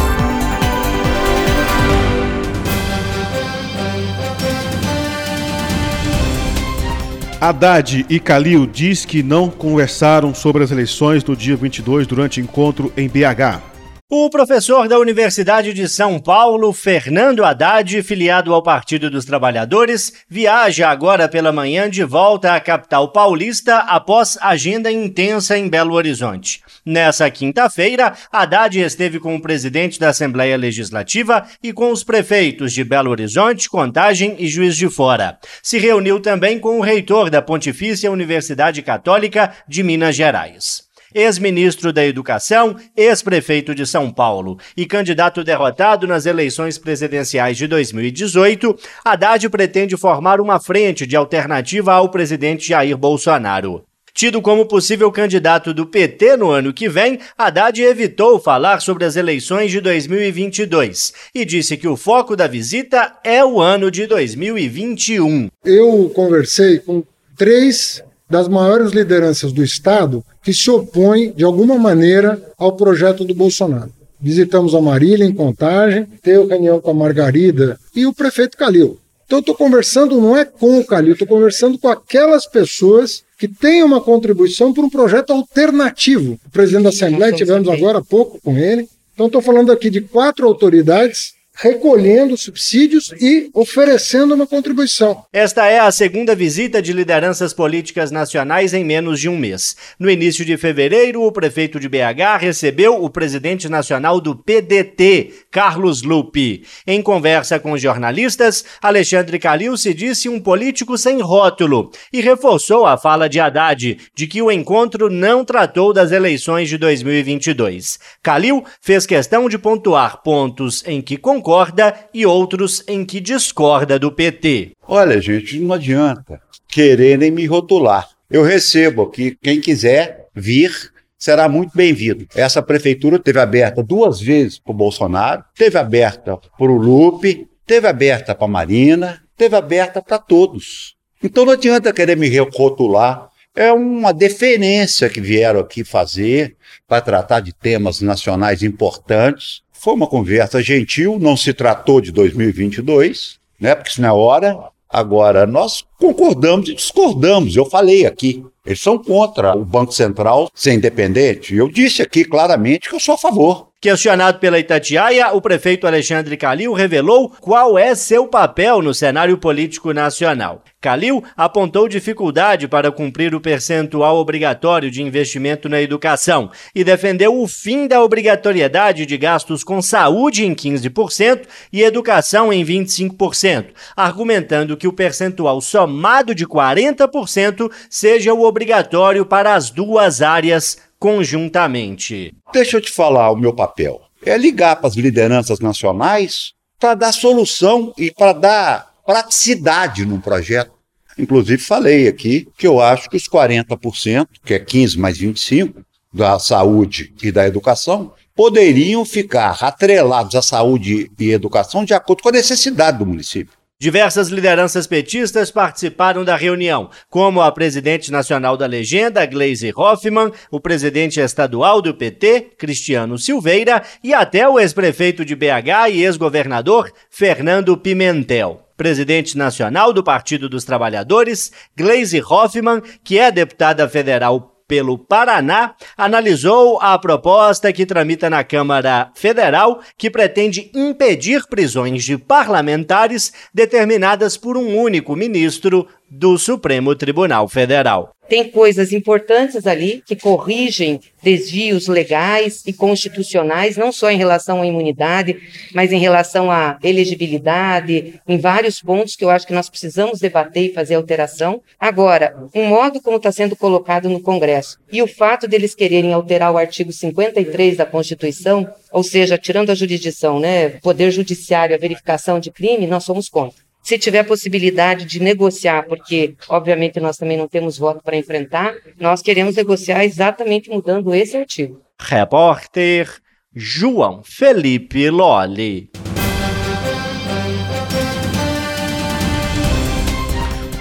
Haddad 7.41 8.05
e 8.11 8.21
Calil 8.21 8.67
diz 8.67 9.07
que 9.07 9.23
não 9.23 9.49
conversaram 9.49 10.35
sobre 10.35 10.63
as 10.63 10.71
eleições 10.71 11.25
do 11.25 11.35
dia 11.35 11.57
22 11.57 12.07
durante 12.07 12.39
encontro 12.39 12.93
em 12.95 13.09
BH. 13.09 13.70
O 14.13 14.29
professor 14.29 14.89
da 14.89 14.99
Universidade 14.99 15.73
de 15.73 15.89
São 15.89 16.19
Paulo, 16.19 16.73
Fernando 16.73 17.45
Haddad, 17.45 18.03
filiado 18.03 18.53
ao 18.53 18.61
Partido 18.61 19.09
dos 19.09 19.25
Trabalhadores, 19.25 20.13
viaja 20.29 20.89
agora 20.89 21.29
pela 21.29 21.53
manhã 21.53 21.89
de 21.89 22.03
volta 22.03 22.53
à 22.53 22.59
capital 22.59 23.13
paulista 23.13 23.77
após 23.77 24.37
agenda 24.43 24.91
intensa 24.91 25.57
em 25.57 25.69
Belo 25.69 25.95
Horizonte. 25.95 26.61
Nessa 26.85 27.31
quinta-feira, 27.31 28.13
Haddad 28.33 28.81
esteve 28.81 29.21
com 29.21 29.37
o 29.37 29.41
presidente 29.41 30.01
da 30.01 30.09
Assembleia 30.09 30.57
Legislativa 30.57 31.47
e 31.63 31.73
com 31.73 31.93
os 31.93 32.03
prefeitos 32.03 32.73
de 32.73 32.83
Belo 32.83 33.13
Horizonte, 33.13 33.71
Contagem 33.71 34.35
e 34.41 34.49
Juiz 34.49 34.77
de 34.77 34.89
Fora. 34.89 35.39
Se 35.63 35.79
reuniu 35.79 36.19
também 36.19 36.59
com 36.59 36.81
o 36.81 36.83
reitor 36.83 37.31
da 37.31 37.41
Pontifícia 37.41 38.11
Universidade 38.11 38.83
Católica 38.83 39.53
de 39.69 39.85
Minas 39.85 40.17
Gerais 40.17 40.90
ex-ministro 41.15 41.93
da 41.93 42.05
Educação, 42.05 42.77
ex-prefeito 42.97 43.75
de 43.75 43.87
São 43.87 44.11
Paulo 44.11 44.59
e 44.77 44.87
candidato 44.87 45.45
derrotado 45.45 46.07
nas 46.07 46.27
eleições 46.27 46.79
presidenciais 46.79 47.57
de 47.57 47.67
2018, 47.67 48.77
Haddad 49.05 49.49
pretende 49.49 49.97
formar 49.97 50.41
uma 50.41 50.61
frente 50.61 51.07
de 51.07 51.17
alternativa 51.17 51.93
ao 51.93 52.09
presidente 52.11 52.69
Jair 52.69 52.97
Bolsonaro. 52.97 53.85
Tido 54.13 54.43
como 54.43 54.67
possível 54.67 55.11
candidato 55.11 55.73
do 55.73 55.87
PT 55.87 56.37
no 56.37 56.51
ano 56.51 56.73
que 56.73 56.89
vem, 56.89 57.19
Haddad 57.39 57.81
evitou 57.81 58.39
falar 58.41 58.81
sobre 58.81 59.05
as 59.05 59.17
eleições 59.17 59.71
de 59.71 59.81
2022 59.81 61.13
e 61.35 61.45
disse 61.45 61.77
que 61.77 61.89
o 61.89 61.97
foco 61.97 62.35
da 62.37 62.47
visita 62.47 63.15
é 63.25 63.45
o 63.45 63.61
ano 63.61 63.91
de 63.91 64.07
2021. 64.07 65.49
Eu 65.65 66.11
conversei 66.15 66.79
com 66.79 67.05
três 67.37 68.03
das 68.31 68.47
maiores 68.49 68.93
lideranças 68.93 69.53
do 69.53 69.63
Estado 69.63 70.25
que 70.43 70.55
se 70.55 70.71
opõem, 70.71 71.33
de 71.33 71.45
alguma 71.45 71.77
maneira, 71.77 72.41
ao 72.57 72.77
projeto 72.77 73.25
do 73.25 73.35
Bolsonaro. 73.35 73.91
Visitamos 74.21 74.75
a 74.75 74.81
Marília 74.81 75.25
em 75.25 75.35
Contagem, 75.35 76.07
teve 76.23 76.47
reunião 76.47 76.81
com 76.81 76.91
a 76.91 76.95
Margarida 76.95 77.79
e 77.95 78.07
o 78.07 78.15
prefeito 78.15 78.57
Calil. 78.57 78.99
Então, 79.27 79.39
eu 79.39 79.41
estou 79.41 79.55
conversando 79.55 80.21
não 80.21 80.37
é 80.37 80.45
com 80.45 80.79
o 80.79 80.85
Calil, 80.85 81.13
estou 81.13 81.27
conversando 81.27 81.79
com 81.79 81.89
aquelas 81.89 82.47
pessoas 82.47 83.23
que 83.39 83.49
têm 83.49 83.83
uma 83.83 84.01
contribuição 84.01 84.73
para 84.73 84.85
um 84.85 84.91
projeto 84.91 85.33
alternativo. 85.33 86.39
O 86.47 86.51
presidente 86.51 86.83
da 86.83 86.89
Assembleia, 86.91 87.33
tivemos 87.33 87.69
agora 87.69 87.99
há 87.99 88.05
pouco 88.05 88.41
com 88.41 88.57
ele. 88.59 88.89
Então, 89.15 89.27
estou 89.27 89.41
falando 89.41 89.73
aqui 89.73 89.89
de 89.89 90.01
quatro 90.01 90.47
autoridades 90.47 91.33
recolhendo 91.61 92.39
subsídios 92.39 93.13
e 93.21 93.51
oferecendo 93.53 94.35
uma 94.35 94.47
contribuição. 94.47 95.25
Esta 95.31 95.67
é 95.67 95.79
a 95.79 95.91
segunda 95.91 96.35
visita 96.35 96.81
de 96.81 96.91
lideranças 96.95 97.53
políticas 97.53 98.11
nacionais 98.11 98.73
em 98.73 98.83
menos 98.83 99.21
de 99.21 99.29
um 99.29 99.37
mês. 99.37 99.77
No 99.99 100.11
início 100.11 100.43
de 100.43 100.57
fevereiro, 100.57 101.23
o 101.23 101.31
prefeito 101.31 101.79
de 101.79 101.87
BH 101.87 102.39
recebeu 102.41 103.05
o 103.05 103.11
presidente 103.11 103.69
nacional 103.69 104.23
do 104.23 104.35
PDT, 104.35 105.35
Carlos 105.51 106.03
Lupe. 106.03 106.65
Em 106.87 107.03
conversa 107.03 107.59
com 107.59 107.77
jornalistas, 107.77 108.65
Alexandre 108.81 109.39
Calil 109.39 109.77
se 109.77 109.93
disse 109.93 110.31
um 110.31 110.41
político 110.41 110.97
sem 110.97 111.21
rótulo 111.21 111.91
e 112.11 112.23
reforçou 112.23 112.87
a 112.87 112.97
fala 112.97 113.29
de 113.29 113.39
Haddad 113.39 113.99
de 114.15 114.27
que 114.27 114.41
o 114.41 114.51
encontro 114.51 115.11
não 115.11 115.45
tratou 115.45 115.93
das 115.93 116.11
eleições 116.11 116.71
de 116.71 116.79
2022. 116.79 117.99
Calil 118.23 118.65
fez 118.81 119.05
questão 119.05 119.47
de 119.47 119.59
pontuar 119.59 120.23
pontos 120.23 120.83
em 120.87 121.03
que 121.03 121.19
concorda 121.19 121.50
concorda 121.51 121.93
e 122.15 122.25
outros 122.25 122.85
em 122.87 123.05
que 123.05 123.19
discorda 123.19 123.99
do 123.99 124.13
PT. 124.13 124.71
Olha, 124.87 125.21
gente, 125.21 125.59
não 125.59 125.75
adianta 125.75 126.41
quererem 126.69 127.33
me 127.33 127.45
rotular. 127.47 128.09
Eu 128.31 128.45
recebo 128.45 129.03
aqui 129.03 129.37
quem 129.43 129.61
quiser 129.61 130.29
vir 130.33 130.71
será 131.19 131.49
muito 131.49 131.73
bem-vindo. 131.75 132.29
Essa 132.37 132.63
prefeitura 132.63 133.19
teve 133.19 133.41
aberta 133.41 133.83
duas 133.83 134.21
vezes 134.21 134.61
para 134.61 134.71
o 134.71 134.77
Bolsonaro, 134.77 135.43
teve 135.57 135.77
aberta 135.77 136.37
para 136.37 136.71
o 136.71 136.77
Lupe, 136.77 137.49
teve 137.67 137.89
aberta 137.89 138.33
para 138.33 138.45
a 138.45 138.49
Marina, 138.49 139.21
teve 139.37 139.57
aberta 139.57 140.01
para 140.01 140.19
todos. 140.21 140.95
Então 141.21 141.45
não 141.45 141.55
adianta 141.55 141.93
querer 141.93 142.17
me 142.17 142.29
rotular. 142.39 143.29
É 143.57 143.73
uma 143.73 144.15
deferência 144.15 145.11
que 145.11 145.21
vieram 145.21 145.59
aqui 145.59 145.83
fazer 145.83 146.57
para 146.87 147.01
tratar 147.01 147.41
de 147.41 147.53
temas 147.53 148.01
nacionais 148.01 148.63
importantes. 148.63 149.63
Foi 149.83 149.95
uma 149.95 150.07
conversa 150.07 150.63
gentil, 150.63 151.19
não 151.19 151.35
se 151.35 151.55
tratou 151.55 152.03
de 152.03 152.13
2022, 152.13 153.41
né? 153.59 153.75
Porque 153.75 153.89
isso 153.89 154.03
não 154.03 154.11
é 154.11 154.13
hora. 154.13 154.59
Agora, 154.87 155.47
nós 155.47 155.83
concordamos 156.01 156.69
e 156.69 156.75
discordamos. 156.75 157.55
Eu 157.55 157.67
falei 157.67 158.07
aqui. 158.07 158.43
Eles 158.65 158.81
são 158.81 158.99
contra 158.99 159.57
o 159.57 159.65
Banco 159.65 159.93
Central 159.93 160.51
ser 160.55 160.73
independente. 160.73 161.55
Eu 161.55 161.69
disse 161.69 162.03
aqui 162.03 162.25
claramente 162.25 162.89
que 162.89 162.95
eu 162.95 163.01
sou 163.01 163.15
a 163.15 163.19
favor. 163.19 163.71
Questionado 163.81 164.39
pela 164.39 164.59
Itatiaia, 164.59 165.33
o 165.33 165.41
prefeito 165.41 165.87
Alexandre 165.87 166.37
Calil 166.37 166.75
revelou 166.75 167.31
qual 167.41 167.79
é 167.79 167.95
seu 167.95 168.27
papel 168.27 168.83
no 168.83 168.93
cenário 168.93 169.39
político 169.39 169.95
nacional. 169.95 170.63
Calil 170.83 171.25
apontou 171.35 171.89
dificuldade 171.89 172.69
para 172.69 172.93
cumprir 172.93 173.35
o 173.35 173.41
percentual 173.41 174.19
obrigatório 174.19 174.91
de 174.91 175.03
investimento 175.03 175.67
na 175.67 175.81
educação 175.81 176.51
e 176.75 176.85
defendeu 176.85 177.41
o 177.41 177.49
fim 177.49 177.87
da 177.87 178.03
obrigatoriedade 178.03 179.07
de 179.07 179.17
gastos 179.17 179.65
com 179.65 179.81
saúde 179.81 180.45
em 180.45 180.55
15% 180.55 181.43
e 181.73 181.83
educação 181.83 182.53
em 182.53 182.63
25%, 182.63 183.69
argumentando 183.97 184.77
que 184.77 184.89
o 184.89 184.93
percentual 184.93 185.59
somado 185.91 186.35
de 186.35 186.47
40% 186.47 187.71
seja 187.91 188.33
o 188.33 188.45
obrigatório 188.45 189.27
para 189.27 189.55
as 189.55 189.71
duas 189.71 190.23
áreas 190.23 190.79
conjuntamente. 190.99 192.33
Deixa 192.53 192.77
eu 192.77 192.81
te 192.81 192.93
falar 192.93 193.33
o 193.33 193.37
meu 193.37 193.53
papel. 193.53 194.01
É 194.25 194.39
ligar 194.39 194.77
para 194.77 194.87
as 194.87 194.95
lideranças 194.95 195.59
nacionais 195.59 196.53
para 196.79 196.95
dar 196.95 197.13
solução 197.13 197.93
e 197.99 198.11
para 198.13 198.33
dar 198.33 198.91
praticidade 199.05 200.07
no 200.07 200.21
projeto. 200.21 200.73
Inclusive 201.19 201.61
falei 201.61 202.07
aqui 202.07 202.47
que 202.57 202.67
eu 202.67 202.81
acho 202.81 203.11
que 203.11 203.17
os 203.17 203.29
40%, 203.29 204.27
que 204.45 204.55
é 204.55 204.59
15 204.59 204.99
mais 204.99 205.19
25 205.19 205.83
da 206.13 206.39
saúde 206.39 207.13
e 207.23 207.33
da 207.33 207.47
educação, 207.47 208.13
poderiam 208.35 209.05
ficar 209.05 209.59
atrelados 209.63 210.35
à 210.35 210.43
saúde 210.43 211.11
e 211.19 211.31
educação 211.31 211.85
de 211.85 211.93
acordo 211.93 212.23
com 212.23 212.29
a 212.29 212.33
necessidade 212.33 212.99
do 212.99 213.07
município. 213.07 213.60
Diversas 213.83 214.29
lideranças 214.29 214.87
petistas 214.87 215.51
participaram 215.51 216.23
da 216.23 216.37
reunião, 216.37 216.91
como 217.09 217.41
a 217.41 217.51
presidente 217.51 218.13
nacional 218.13 218.55
da 218.55 218.67
legenda, 218.67 219.25
Gleisi 219.25 219.73
Hoffmann, 219.75 220.33
o 220.51 220.61
presidente 220.61 221.19
estadual 221.19 221.81
do 221.81 221.95
PT, 221.95 222.51
Cristiano 222.59 223.17
Silveira, 223.17 223.83
e 224.05 224.13
até 224.13 224.47
o 224.47 224.61
ex-prefeito 224.61 225.25
de 225.25 225.35
BH 225.35 225.93
e 225.93 226.05
ex-governador, 226.05 226.93
Fernando 227.09 227.75
Pimentel. 227.75 228.67
Presidente 228.77 229.39
nacional 229.39 229.95
do 229.95 230.05
Partido 230.05 230.47
dos 230.47 230.65
Trabalhadores, 230.65 231.51
Gleisi 231.75 232.21
Hoffmann, 232.21 232.83
que 233.03 233.19
é 233.19 233.33
deputada 233.33 233.89
federal 233.89 234.50
pelo 234.71 234.97
Paraná, 234.97 235.75
analisou 235.97 236.79
a 236.81 236.97
proposta 236.97 237.73
que 237.73 237.85
tramita 237.85 238.31
na 238.31 238.45
Câmara 238.45 239.11
Federal, 239.17 239.81
que 239.99 240.09
pretende 240.09 240.71
impedir 240.73 241.43
prisões 241.51 242.05
de 242.05 242.17
parlamentares 242.17 243.33
determinadas 243.53 244.37
por 244.37 244.57
um 244.57 244.79
único 244.79 245.17
ministro 245.17 245.89
do 246.09 246.39
Supremo 246.39 246.95
Tribunal 246.95 247.49
Federal. 247.49 248.15
Tem 248.31 248.49
coisas 248.49 248.93
importantes 248.93 249.67
ali 249.67 250.05
que 250.07 250.15
corrigem 250.15 251.01
desvios 251.21 251.89
legais 251.89 252.63
e 252.65 252.73
constitucionais, 252.73 253.77
não 253.77 253.91
só 253.91 254.09
em 254.09 254.17
relação 254.17 254.63
à 254.63 254.67
imunidade, 254.67 255.37
mas 255.75 255.91
em 255.91 255.99
relação 255.99 256.49
à 256.49 256.79
elegibilidade, 256.81 258.21
em 258.29 258.39
vários 258.39 258.81
pontos 258.81 259.17
que 259.17 259.25
eu 259.25 259.31
acho 259.31 259.49
que 259.49 259.53
nós 259.53 259.69
precisamos 259.69 260.21
debater 260.21 260.71
e 260.71 260.73
fazer 260.73 260.95
alteração. 260.95 261.61
Agora, 261.77 262.37
o 262.55 262.63
modo 262.63 263.03
como 263.03 263.17
está 263.17 263.33
sendo 263.33 263.57
colocado 263.57 264.09
no 264.09 264.21
Congresso 264.21 264.79
e 264.93 265.03
o 265.03 265.09
fato 265.09 265.49
deles 265.49 265.75
quererem 265.75 266.13
alterar 266.13 266.53
o 266.53 266.57
artigo 266.57 266.93
53 266.93 267.79
da 267.79 267.85
Constituição, 267.85 268.73
ou 268.93 269.03
seja, 269.03 269.37
tirando 269.37 269.71
a 269.71 269.75
jurisdição, 269.75 270.39
né, 270.39 270.69
poder 270.69 271.11
judiciário, 271.11 271.75
a 271.75 271.79
verificação 271.81 272.39
de 272.39 272.53
crime, 272.53 272.87
nós 272.87 273.03
somos 273.03 273.29
contra. 273.29 273.70
Se 273.83 273.99
tiver 273.99 274.25
possibilidade 274.25 275.05
de 275.05 275.21
negociar, 275.21 275.85
porque 275.85 276.35
obviamente 276.49 277.01
nós 277.01 277.17
também 277.17 277.37
não 277.37 277.49
temos 277.49 277.79
voto 277.79 278.03
para 278.03 278.17
enfrentar, 278.17 278.75
nós 278.99 279.23
queremos 279.23 279.57
negociar 279.57 280.05
exatamente 280.05 280.71
mudando 280.71 281.15
esse 281.15 281.37
artigo. 281.37 281.81
Repórter 281.99 283.09
João 283.55 284.23
Felipe 284.23 285.11
Lolli. 285.11 285.91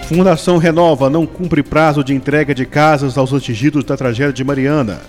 Fundação 0.08 0.58
Renova 0.58 1.08
não 1.10 1.26
cumpre 1.26 1.62
prazo 1.62 2.04
de 2.04 2.16
entrega 2.16 2.54
de 2.54 2.66
casas 2.66 3.18
aos 3.18 3.32
atingidos 3.32 3.84
da 3.84 3.96
tragédia 3.96 4.34
de 4.34 4.44
Mariana. 4.44 5.02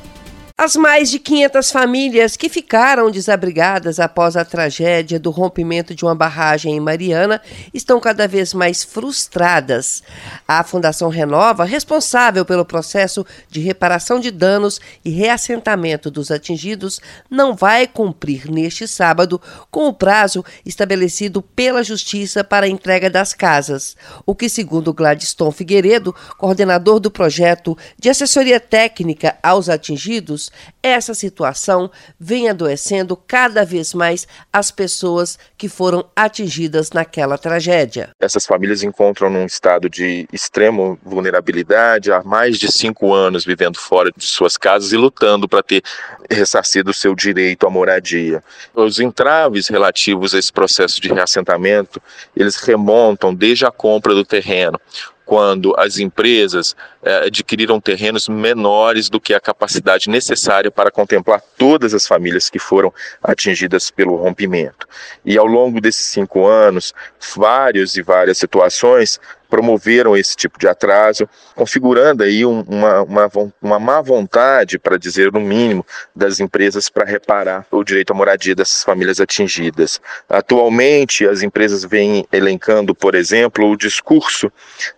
As 0.62 0.76
mais 0.76 1.11
de 1.11 1.19
500 1.19 1.71
famílias 1.71 2.37
que 2.37 2.50
ficaram 2.50 3.11
desabrigadas 3.11 3.99
após 3.99 4.37
a 4.37 4.45
tragédia 4.45 5.19
do 5.19 5.31
rompimento 5.31 5.95
de 5.95 6.05
uma 6.05 6.14
barragem 6.14 6.76
em 6.76 6.81
Mariana 6.81 7.40
estão 7.73 7.99
cada 7.99 8.29
vez 8.29 8.52
mais 8.52 8.85
frustradas. 8.85 10.02
A 10.47 10.62
Fundação 10.62 11.09
Renova, 11.09 11.64
responsável 11.64 12.45
pelo 12.45 12.67
processo 12.67 13.25
de 13.49 13.59
reparação 13.61 14.21
de 14.21 14.31
danos 14.31 14.83
e 15.02 15.09
reassentamento 15.09 16.11
dos 16.11 16.31
atingidos, 16.31 17.00
não 17.31 17.57
vai 17.57 17.87
cumprir 17.87 18.50
neste 18.50 18.87
sábado 18.87 19.40
com 19.71 19.88
o 19.88 19.95
prazo 19.95 20.45
estabelecido 20.67 21.40
pela 21.40 21.83
Justiça 21.83 22.45
para 22.45 22.67
a 22.67 22.69
entrega 22.69 23.09
das 23.09 23.33
casas, 23.33 23.97
o 24.26 24.35
que, 24.35 24.47
segundo 24.47 24.93
Gladstone 24.93 25.55
Figueiredo, 25.55 26.14
coordenador 26.37 27.00
do 27.00 27.11
projeto 27.11 27.79
de 27.99 28.11
assessoria 28.11 28.61
técnica 28.61 29.38
aos 29.43 29.71
atingidos, 29.71 30.50
essa 30.83 31.14
situação 31.14 31.90
vem 32.19 32.49
adoecendo 32.49 33.16
cada 33.16 33.64
vez 33.64 33.95
mais 33.95 34.26
as 34.52 34.71
pessoas 34.71 35.38
que 35.57 35.69
foram 35.69 36.04
atingidas 36.14 36.90
naquela 36.90 37.37
tragédia. 37.37 38.11
Essas 38.21 38.47
famílias 38.47 38.83
encontram 38.83 39.30
num 39.30 39.45
estado 39.45 39.88
de 39.88 40.26
extrema 40.33 40.97
vulnerabilidade 41.02 42.12
há 42.12 42.23
mais 42.23 42.59
de 42.59 42.71
cinco 42.71 43.12
anos 43.12 43.45
vivendo 43.45 43.78
fora 43.78 44.11
de 44.16 44.25
suas 44.25 44.57
casas 44.57 44.92
e 44.92 44.97
lutando 44.97 45.49
para 45.49 45.62
ter 45.62 45.83
ressarcido 46.30 46.90
o 46.90 46.95
seu 46.95 47.14
direito 47.14 47.66
à 47.66 47.71
moradia. 47.71 48.42
Os 48.75 49.00
entraves 49.00 49.69
relativos 49.69 50.35
a 50.35 50.38
esse 50.38 50.52
processo 50.52 51.00
de 51.00 51.12
reassentamento, 51.12 52.00
eles 52.37 52.57
remontam 52.57 53.35
desde 53.35 53.66
a 53.66 53.71
compra 53.71 54.14
do 54.14 54.25
terreno, 54.25 54.78
quando 55.31 55.73
as 55.79 56.01
empresas 56.01 56.75
eh, 57.05 57.27
adquiriram 57.29 57.81
terrenos 57.81 58.29
menores 58.29 59.09
do 59.09 59.21
que 59.21 59.33
a 59.33 59.39
capacidade 59.39 60.11
necessária 60.11 60.73
para 60.73 60.91
contemplar 60.91 61.41
todas 61.57 61.95
as 61.95 62.05
famílias 62.05 62.51
que 62.51 62.59
foram 62.59 62.93
atingidas 63.23 63.93
pelo 63.93 64.17
rompimento. 64.17 64.89
E 65.25 65.39
ao 65.39 65.47
longo 65.47 65.81
desses 65.81 66.09
cinco 66.09 66.49
anos, 66.49 66.93
várias 67.37 67.95
e 67.95 68.03
várias 68.03 68.39
situações 68.39 69.21
promoveram 69.50 70.16
esse 70.16 70.37
tipo 70.37 70.59
de 70.59 70.69
atraso, 70.69 71.28
configurando 71.54 72.23
aí 72.23 72.47
uma, 72.47 73.02
uma, 73.02 73.30
uma 73.61 73.78
má 73.78 74.00
vontade, 74.00 74.78
para 74.78 74.97
dizer 74.97 75.33
no 75.33 75.40
mínimo, 75.40 75.85
das 76.14 76.38
empresas 76.38 76.88
para 76.88 77.04
reparar 77.04 77.66
o 77.71 77.83
direito 77.83 78.12
à 78.12 78.14
moradia 78.14 78.54
dessas 78.54 78.85
famílias 78.85 79.21
atingidas. 79.21 80.00
Atualmente, 80.28 81.26
as 81.26 81.42
empresas 81.42 81.85
vêm 81.85 82.25
elencando, 82.33 82.95
por 82.95 83.14
exemplo, 83.14 83.69
o 83.69 83.76
discurso 83.76 84.50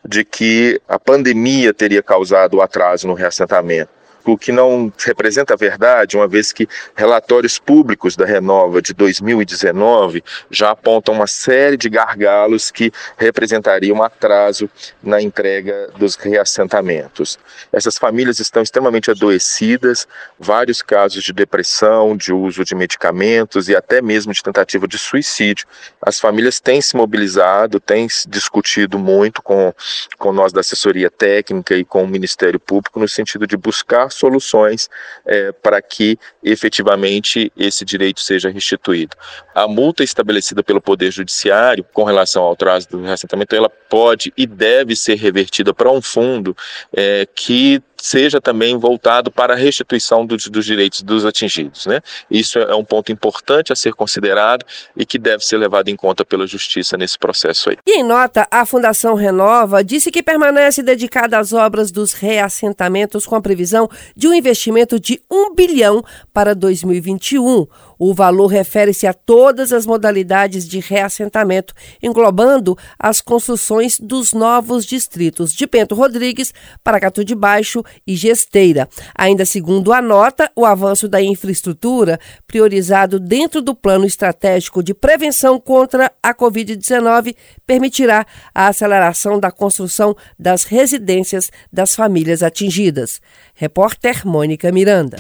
de 0.07 0.25
que 0.25 0.81
a 0.87 0.99
pandemia 0.99 1.73
teria 1.73 2.03
causado 2.03 2.59
o 2.59 2.63
atraso 2.63 3.09
no 3.09 3.15
reassentamento 3.15 4.02
o 4.31 4.39
que 4.39 4.53
não 4.53 4.93
representa 5.05 5.55
a 5.55 5.57
verdade, 5.57 6.17
uma 6.17 6.29
vez 6.29 6.53
que 6.53 6.69
relatórios 6.95 7.59
públicos 7.59 8.15
da 8.15 8.25
Renova 8.25 8.81
de 8.81 8.95
2019 8.95 10.23
já 10.51 10.71
apontam 10.71 11.15
uma 11.15 11.27
série 11.27 11.77
de 11.77 11.89
gargalos 11.89 12.71
que 12.71 12.93
representariam 13.17 13.97
um 13.97 14.03
atraso 14.03 14.71
na 15.03 15.21
entrega 15.21 15.91
dos 15.97 16.15
reassentamentos. 16.15 17.39
Essas 17.73 17.99
famílias 17.99 18.39
estão 18.39 18.63
extremamente 18.63 19.11
adoecidas, 19.11 20.07
vários 20.39 20.83
casos 20.83 21.25
de 21.25 21.33
depressão, 21.33 22.17
de 22.17 22.33
uso 22.33 22.65
de 22.65 22.75
medicamentos 22.75 23.69
e 23.69 23.77
até 23.77 24.01
mesmo 24.01 24.33
de 24.33 24.43
tentativa 24.43 24.87
de 24.87 24.99
suicídio. 24.99 25.67
As 26.01 26.21
famílias 26.21 26.61
têm 26.61 26.81
se 26.81 26.97
mobilizado, 26.97 27.81
têm 27.81 28.07
discutido 28.29 28.99
muito 28.99 29.43
com, 29.43 29.75
com 30.19 30.33
nós 30.33 30.53
da 30.53 30.61
assessoria 30.61 31.11
técnica 31.11 31.75
e 31.75 31.85
com 31.85 32.05
o 32.05 32.09
Ministério 32.09 32.61
Público 32.61 33.01
no 33.01 33.09
sentido 33.09 33.47
de 33.47 33.57
buscar 33.57 34.12
soluções 34.13 34.89
é, 35.27 35.53
para 35.53 35.81
que 35.81 36.19
efetivamente 36.43 37.53
esse 37.57 37.85
direito 37.85 38.21
seja 38.21 38.51
restituído. 38.51 39.17
A 39.55 39.67
multa 39.67 40.03
estabelecida 40.03 40.63
pelo 40.63 40.81
Poder 40.81 41.11
Judiciário 41.11 41.85
com 41.93 42.05
relação 42.05 42.43
ao 42.45 42.53
atraso 42.53 42.89
do 42.89 43.03
reassentamento, 43.03 43.55
ela 43.55 43.69
pode 43.69 44.33
e 44.37 44.47
deve 44.47 44.97
ser 44.97 45.17
revertida 45.17 45.75
para 45.75 45.91
um 45.91 46.01
fundo 46.01 46.57
é, 46.95 47.27
que 47.35 47.83
seja 48.03 48.41
também 48.41 48.77
voltado 48.77 49.31
para 49.31 49.55
a 49.55 49.57
restituição 49.57 50.27
dos, 50.27 50.51
direitos 50.67 51.03
dos 51.03 51.25
atingidos. 51.25 51.87
Né? 51.87 52.01
Isso 52.29 52.59
é 52.59 52.75
um 52.75 52.85
ponto 52.85 53.13
importante 53.13 53.73
a 53.73 53.77
ser 53.77 53.95
considerado 53.95 54.67
e 54.97 55.07
que 55.07 55.21
deve 55.21 55.45
ser 55.45 55.57
levado 55.57 55.89
em 55.89 55.95
conta 55.95 56.25
pela 56.25 56.45
Justiça 56.45 56.97
nesse 56.97 57.17
processo 57.17 57.71
aí. 57.71 57.77
E 57.87 58.01
em 58.01 58.03
nota, 58.03 58.49
a 58.51 58.67
Fundação 58.67 59.15
Renova 59.15 59.85
disse 59.85 60.11
que 60.11 60.21
permanece 60.21 60.83
dedicada 60.83 61.39
às 61.39 61.53
obras 61.53 61.93
dos 61.93 62.13
reassentamentos 62.13 63.25
com 63.25 63.37
a 63.37 63.41
previsão 63.41 63.89
de 64.17 64.27
um 64.27 64.35
investimento 64.35 64.99
de 64.99 65.23
um 65.31 65.55
bilhão 65.55 66.03
para 66.33 66.57
2021. 66.57 67.69
O 68.05 68.13
valor 68.13 68.49
refere-se 68.49 69.07
a 69.07 69.15
todas 69.15 69.73
as 69.73 69.87
modalidades 69.87 70.67
de 70.69 70.81
reassentamento, 70.81 71.73
englobando 72.03 72.77
as 72.99 73.21
construções 73.21 74.01
dos 74.01 74.33
novos 74.33 74.85
distritos 74.85 75.53
de 75.53 75.69
Bento 75.69 75.95
Rodrigues, 75.95 76.53
Paracatu 76.83 77.25
de 77.25 77.33
Baixo 77.33 77.85
e 78.05 78.17
Gesteira. 78.17 78.89
Ainda 79.15 79.45
segundo 79.45 79.93
a 79.93 80.03
nota, 80.03 80.51
o 80.57 80.67
avanço 80.67 81.07
da 81.07 81.23
infraestrutura, 81.23 82.19
priorizado 82.45 83.21
dentro 83.21 83.63
do 83.63 83.73
plano 83.73 84.05
estratégico 84.05 84.83
de 84.83 84.95
prevenção 84.95 85.61
contra 85.61 86.11
a 86.21 86.35
Covid-19, 86.35 87.37
permitirá 87.65 88.27
a 88.53 88.67
aceleração 88.67 89.39
da 89.39 89.53
construção 89.53 90.17
das 90.37 90.65
residências 90.65 91.53
das 91.73 91.95
famílias 91.95 92.43
atingidas. 92.43 93.21
Repórter 93.55 94.27
Mônica 94.27 94.73
Miranda. 94.73 95.19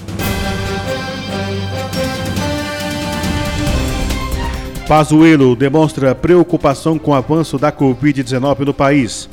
Pazuello 4.92 5.56
demonstra 5.56 6.14
preocupação 6.14 6.98
com 6.98 7.12
o 7.12 7.14
avanço 7.14 7.56
da 7.56 7.72
Covid-19 7.72 8.66
no 8.66 8.74
país. 8.74 9.26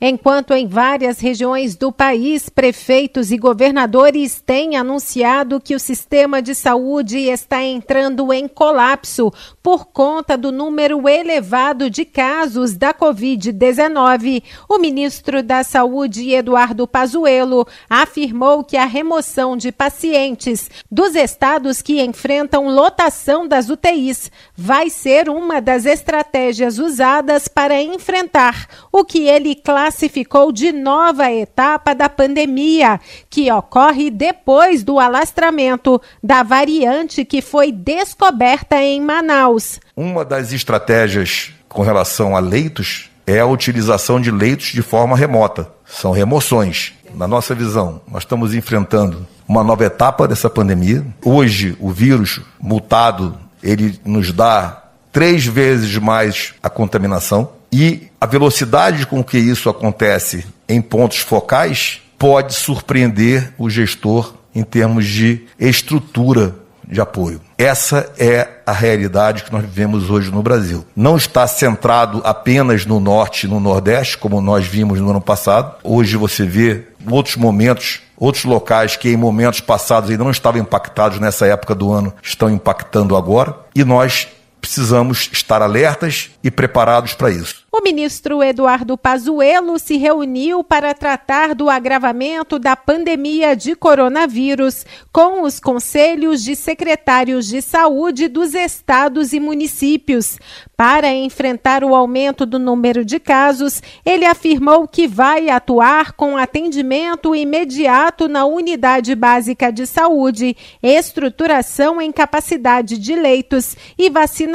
Enquanto 0.00 0.52
em 0.52 0.66
várias 0.66 1.20
regiões 1.20 1.74
do 1.74 1.90
país, 1.90 2.48
prefeitos 2.48 3.30
e 3.30 3.38
governadores 3.38 4.42
têm 4.44 4.76
anunciado 4.76 5.60
que 5.60 5.74
o 5.74 5.80
sistema 5.80 6.42
de 6.42 6.54
saúde 6.54 7.18
está 7.18 7.62
entrando 7.62 8.32
em 8.32 8.46
colapso 8.46 9.32
por 9.62 9.86
conta 9.86 10.36
do 10.36 10.52
número 10.52 11.08
elevado 11.08 11.88
de 11.88 12.04
casos 12.04 12.76
da 12.76 12.92
Covid-19, 12.92 14.42
o 14.68 14.78
ministro 14.78 15.42
da 15.42 15.64
Saúde, 15.64 16.30
Eduardo 16.32 16.86
Pazuello, 16.86 17.66
afirmou 17.88 18.62
que 18.62 18.76
a 18.76 18.84
remoção 18.84 19.56
de 19.56 19.72
pacientes 19.72 20.70
dos 20.90 21.14
estados 21.14 21.80
que 21.80 22.02
enfrentam 22.02 22.68
lotação 22.68 23.48
das 23.48 23.70
UTIs 23.70 24.30
vai 24.54 24.90
ser 24.90 25.28
uma 25.28 25.60
das 25.60 25.86
estratégias 25.86 26.78
usadas 26.78 27.48
para 27.48 27.80
enfrentar 27.80 28.68
o 28.92 29.04
que 29.04 29.26
ele 29.26 29.54
classificou 29.54 29.85
classificou 29.86 30.50
de 30.50 30.72
nova 30.72 31.30
etapa 31.30 31.94
da 31.94 32.08
pandemia, 32.08 32.98
que 33.30 33.52
ocorre 33.52 34.10
depois 34.10 34.82
do 34.82 34.98
alastramento 34.98 36.02
da 36.20 36.42
variante 36.42 37.24
que 37.24 37.40
foi 37.40 37.70
descoberta 37.70 38.82
em 38.82 39.00
Manaus. 39.00 39.78
Uma 39.96 40.24
das 40.24 40.52
estratégias 40.52 41.52
com 41.68 41.82
relação 41.82 42.36
a 42.36 42.40
leitos 42.40 43.08
é 43.24 43.38
a 43.38 43.46
utilização 43.46 44.20
de 44.20 44.28
leitos 44.28 44.66
de 44.72 44.82
forma 44.82 45.16
remota. 45.16 45.70
São 45.84 46.10
remoções. 46.10 46.92
Na 47.14 47.28
nossa 47.28 47.54
visão, 47.54 48.00
nós 48.10 48.24
estamos 48.24 48.54
enfrentando 48.54 49.24
uma 49.46 49.62
nova 49.62 49.84
etapa 49.84 50.26
dessa 50.26 50.50
pandemia. 50.50 51.06
Hoje, 51.24 51.76
o 51.78 51.90
vírus 51.90 52.40
mutado, 52.60 53.38
ele 53.62 54.00
nos 54.04 54.32
dá 54.32 54.82
três 55.12 55.46
vezes 55.46 55.96
mais 55.96 56.54
a 56.60 56.68
contaminação. 56.68 57.55
E 57.78 58.08
a 58.18 58.24
velocidade 58.24 59.06
com 59.06 59.22
que 59.22 59.36
isso 59.36 59.68
acontece 59.68 60.46
em 60.66 60.80
pontos 60.80 61.18
focais 61.18 62.00
pode 62.16 62.54
surpreender 62.54 63.52
o 63.58 63.68
gestor 63.68 64.32
em 64.54 64.62
termos 64.62 65.04
de 65.04 65.42
estrutura 65.60 66.54
de 66.88 67.02
apoio. 67.02 67.38
Essa 67.58 68.10
é 68.18 68.48
a 68.64 68.72
realidade 68.72 69.44
que 69.44 69.52
nós 69.52 69.60
vivemos 69.62 70.08
hoje 70.08 70.30
no 70.30 70.42
Brasil. 70.42 70.86
Não 70.96 71.18
está 71.18 71.46
centrado 71.46 72.22
apenas 72.24 72.86
no 72.86 72.98
norte 72.98 73.44
e 73.44 73.48
no 73.50 73.60
nordeste, 73.60 74.16
como 74.16 74.40
nós 74.40 74.64
vimos 74.64 74.98
no 74.98 75.10
ano 75.10 75.20
passado. 75.20 75.74
Hoje 75.84 76.16
você 76.16 76.46
vê 76.46 76.84
outros 77.10 77.36
momentos, 77.36 78.00
outros 78.16 78.44
locais 78.44 78.96
que 78.96 79.10
em 79.10 79.18
momentos 79.18 79.60
passados 79.60 80.08
ainda 80.08 80.24
não 80.24 80.30
estavam 80.30 80.62
impactados 80.62 81.20
nessa 81.20 81.46
época 81.46 81.74
do 81.74 81.92
ano, 81.92 82.10
estão 82.22 82.48
impactando 82.48 83.14
agora. 83.14 83.54
E 83.74 83.84
nós 83.84 84.28
precisamos 84.60 85.30
estar 85.32 85.62
alertas 85.62 86.30
e 86.42 86.50
preparados 86.50 87.14
para 87.14 87.30
isso. 87.30 87.64
O 87.70 87.82
ministro 87.82 88.42
Eduardo 88.42 88.96
Pazuello 88.96 89.78
se 89.78 89.96
reuniu 89.96 90.64
para 90.64 90.94
tratar 90.94 91.54
do 91.54 91.68
agravamento 91.68 92.58
da 92.58 92.74
pandemia 92.74 93.54
de 93.54 93.76
coronavírus 93.76 94.84
com 95.12 95.42
os 95.42 95.60
conselhos 95.60 96.42
de 96.42 96.56
secretários 96.56 97.46
de 97.46 97.60
saúde 97.60 98.28
dos 98.28 98.54
estados 98.54 99.32
e 99.32 99.40
municípios. 99.40 100.38
Para 100.76 101.12
enfrentar 101.12 101.84
o 101.84 101.94
aumento 101.94 102.44
do 102.44 102.58
número 102.58 103.04
de 103.04 103.18
casos, 103.18 103.82
ele 104.04 104.24
afirmou 104.24 104.88
que 104.88 105.06
vai 105.06 105.48
atuar 105.48 106.12
com 106.12 106.36
atendimento 106.36 107.34
imediato 107.34 108.28
na 108.28 108.46
unidade 108.46 109.14
básica 109.14 109.70
de 109.70 109.86
saúde, 109.86 110.56
estruturação 110.82 112.00
em 112.00 112.10
capacidade 112.10 112.98
de 112.98 113.14
leitos 113.14 113.76
e 113.98 114.10
vacinação 114.10 114.45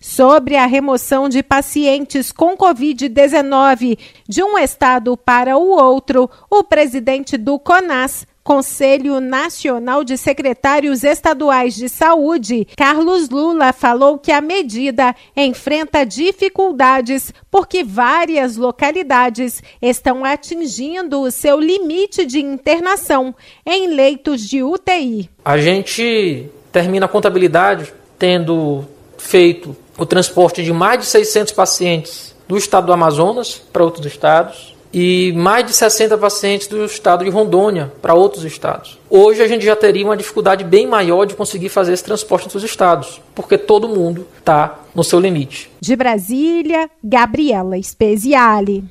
sobre 0.00 0.56
a 0.56 0.66
remoção 0.66 1.28
de 1.28 1.42
pacientes 1.42 2.32
com 2.32 2.56
Covid-19 2.56 3.98
de 4.28 4.42
um 4.42 4.58
estado 4.58 5.16
para 5.16 5.56
o 5.56 5.68
outro, 5.68 6.30
o 6.50 6.64
presidente 6.64 7.36
do 7.36 7.58
CONAS, 7.58 8.26
Conselho 8.48 9.20
Nacional 9.20 10.02
de 10.02 10.16
Secretários 10.16 11.04
Estaduais 11.04 11.74
de 11.74 11.86
Saúde, 11.86 12.66
Carlos 12.78 13.28
Lula, 13.28 13.74
falou 13.74 14.18
que 14.18 14.32
a 14.32 14.40
medida 14.40 15.14
enfrenta 15.36 16.06
dificuldades 16.06 17.30
porque 17.50 17.84
várias 17.84 18.56
localidades 18.56 19.62
estão 19.82 20.24
atingindo 20.24 21.20
o 21.20 21.30
seu 21.30 21.60
limite 21.60 22.24
de 22.24 22.40
internação 22.40 23.34
em 23.66 23.88
leitos 23.88 24.40
de 24.40 24.62
UTI. 24.62 25.28
A 25.44 25.58
gente 25.58 26.48
termina 26.72 27.04
a 27.04 27.08
contabilidade 27.08 27.92
tendo 28.18 28.84
feito 29.16 29.76
o 29.96 30.06
transporte 30.06 30.62
de 30.62 30.72
mais 30.72 31.00
de 31.00 31.06
600 31.06 31.52
pacientes 31.52 32.34
do 32.46 32.56
estado 32.56 32.86
do 32.86 32.92
Amazonas 32.92 33.60
para 33.72 33.84
outros 33.84 34.06
estados 34.06 34.76
e 34.92 35.32
mais 35.36 35.66
de 35.66 35.72
60 35.72 36.16
pacientes 36.16 36.66
do 36.66 36.84
estado 36.84 37.24
de 37.24 37.30
Rondônia 37.30 37.92
para 38.00 38.14
outros 38.14 38.44
estados. 38.44 38.98
Hoje 39.10 39.42
a 39.42 39.48
gente 39.48 39.64
já 39.64 39.76
teria 39.76 40.04
uma 40.04 40.16
dificuldade 40.16 40.64
bem 40.64 40.86
maior 40.86 41.26
de 41.26 41.34
conseguir 41.34 41.68
fazer 41.68 41.92
esse 41.92 42.04
transporte 42.04 42.46
entre 42.46 42.56
os 42.56 42.64
estados, 42.64 43.20
porque 43.34 43.58
todo 43.58 43.88
mundo 43.88 44.26
está 44.38 44.78
no 44.94 45.04
seu 45.04 45.20
limite. 45.20 45.70
De 45.80 45.94
Brasília, 45.94 46.88
Gabriela 47.04 47.80
Speziale. 47.82 48.84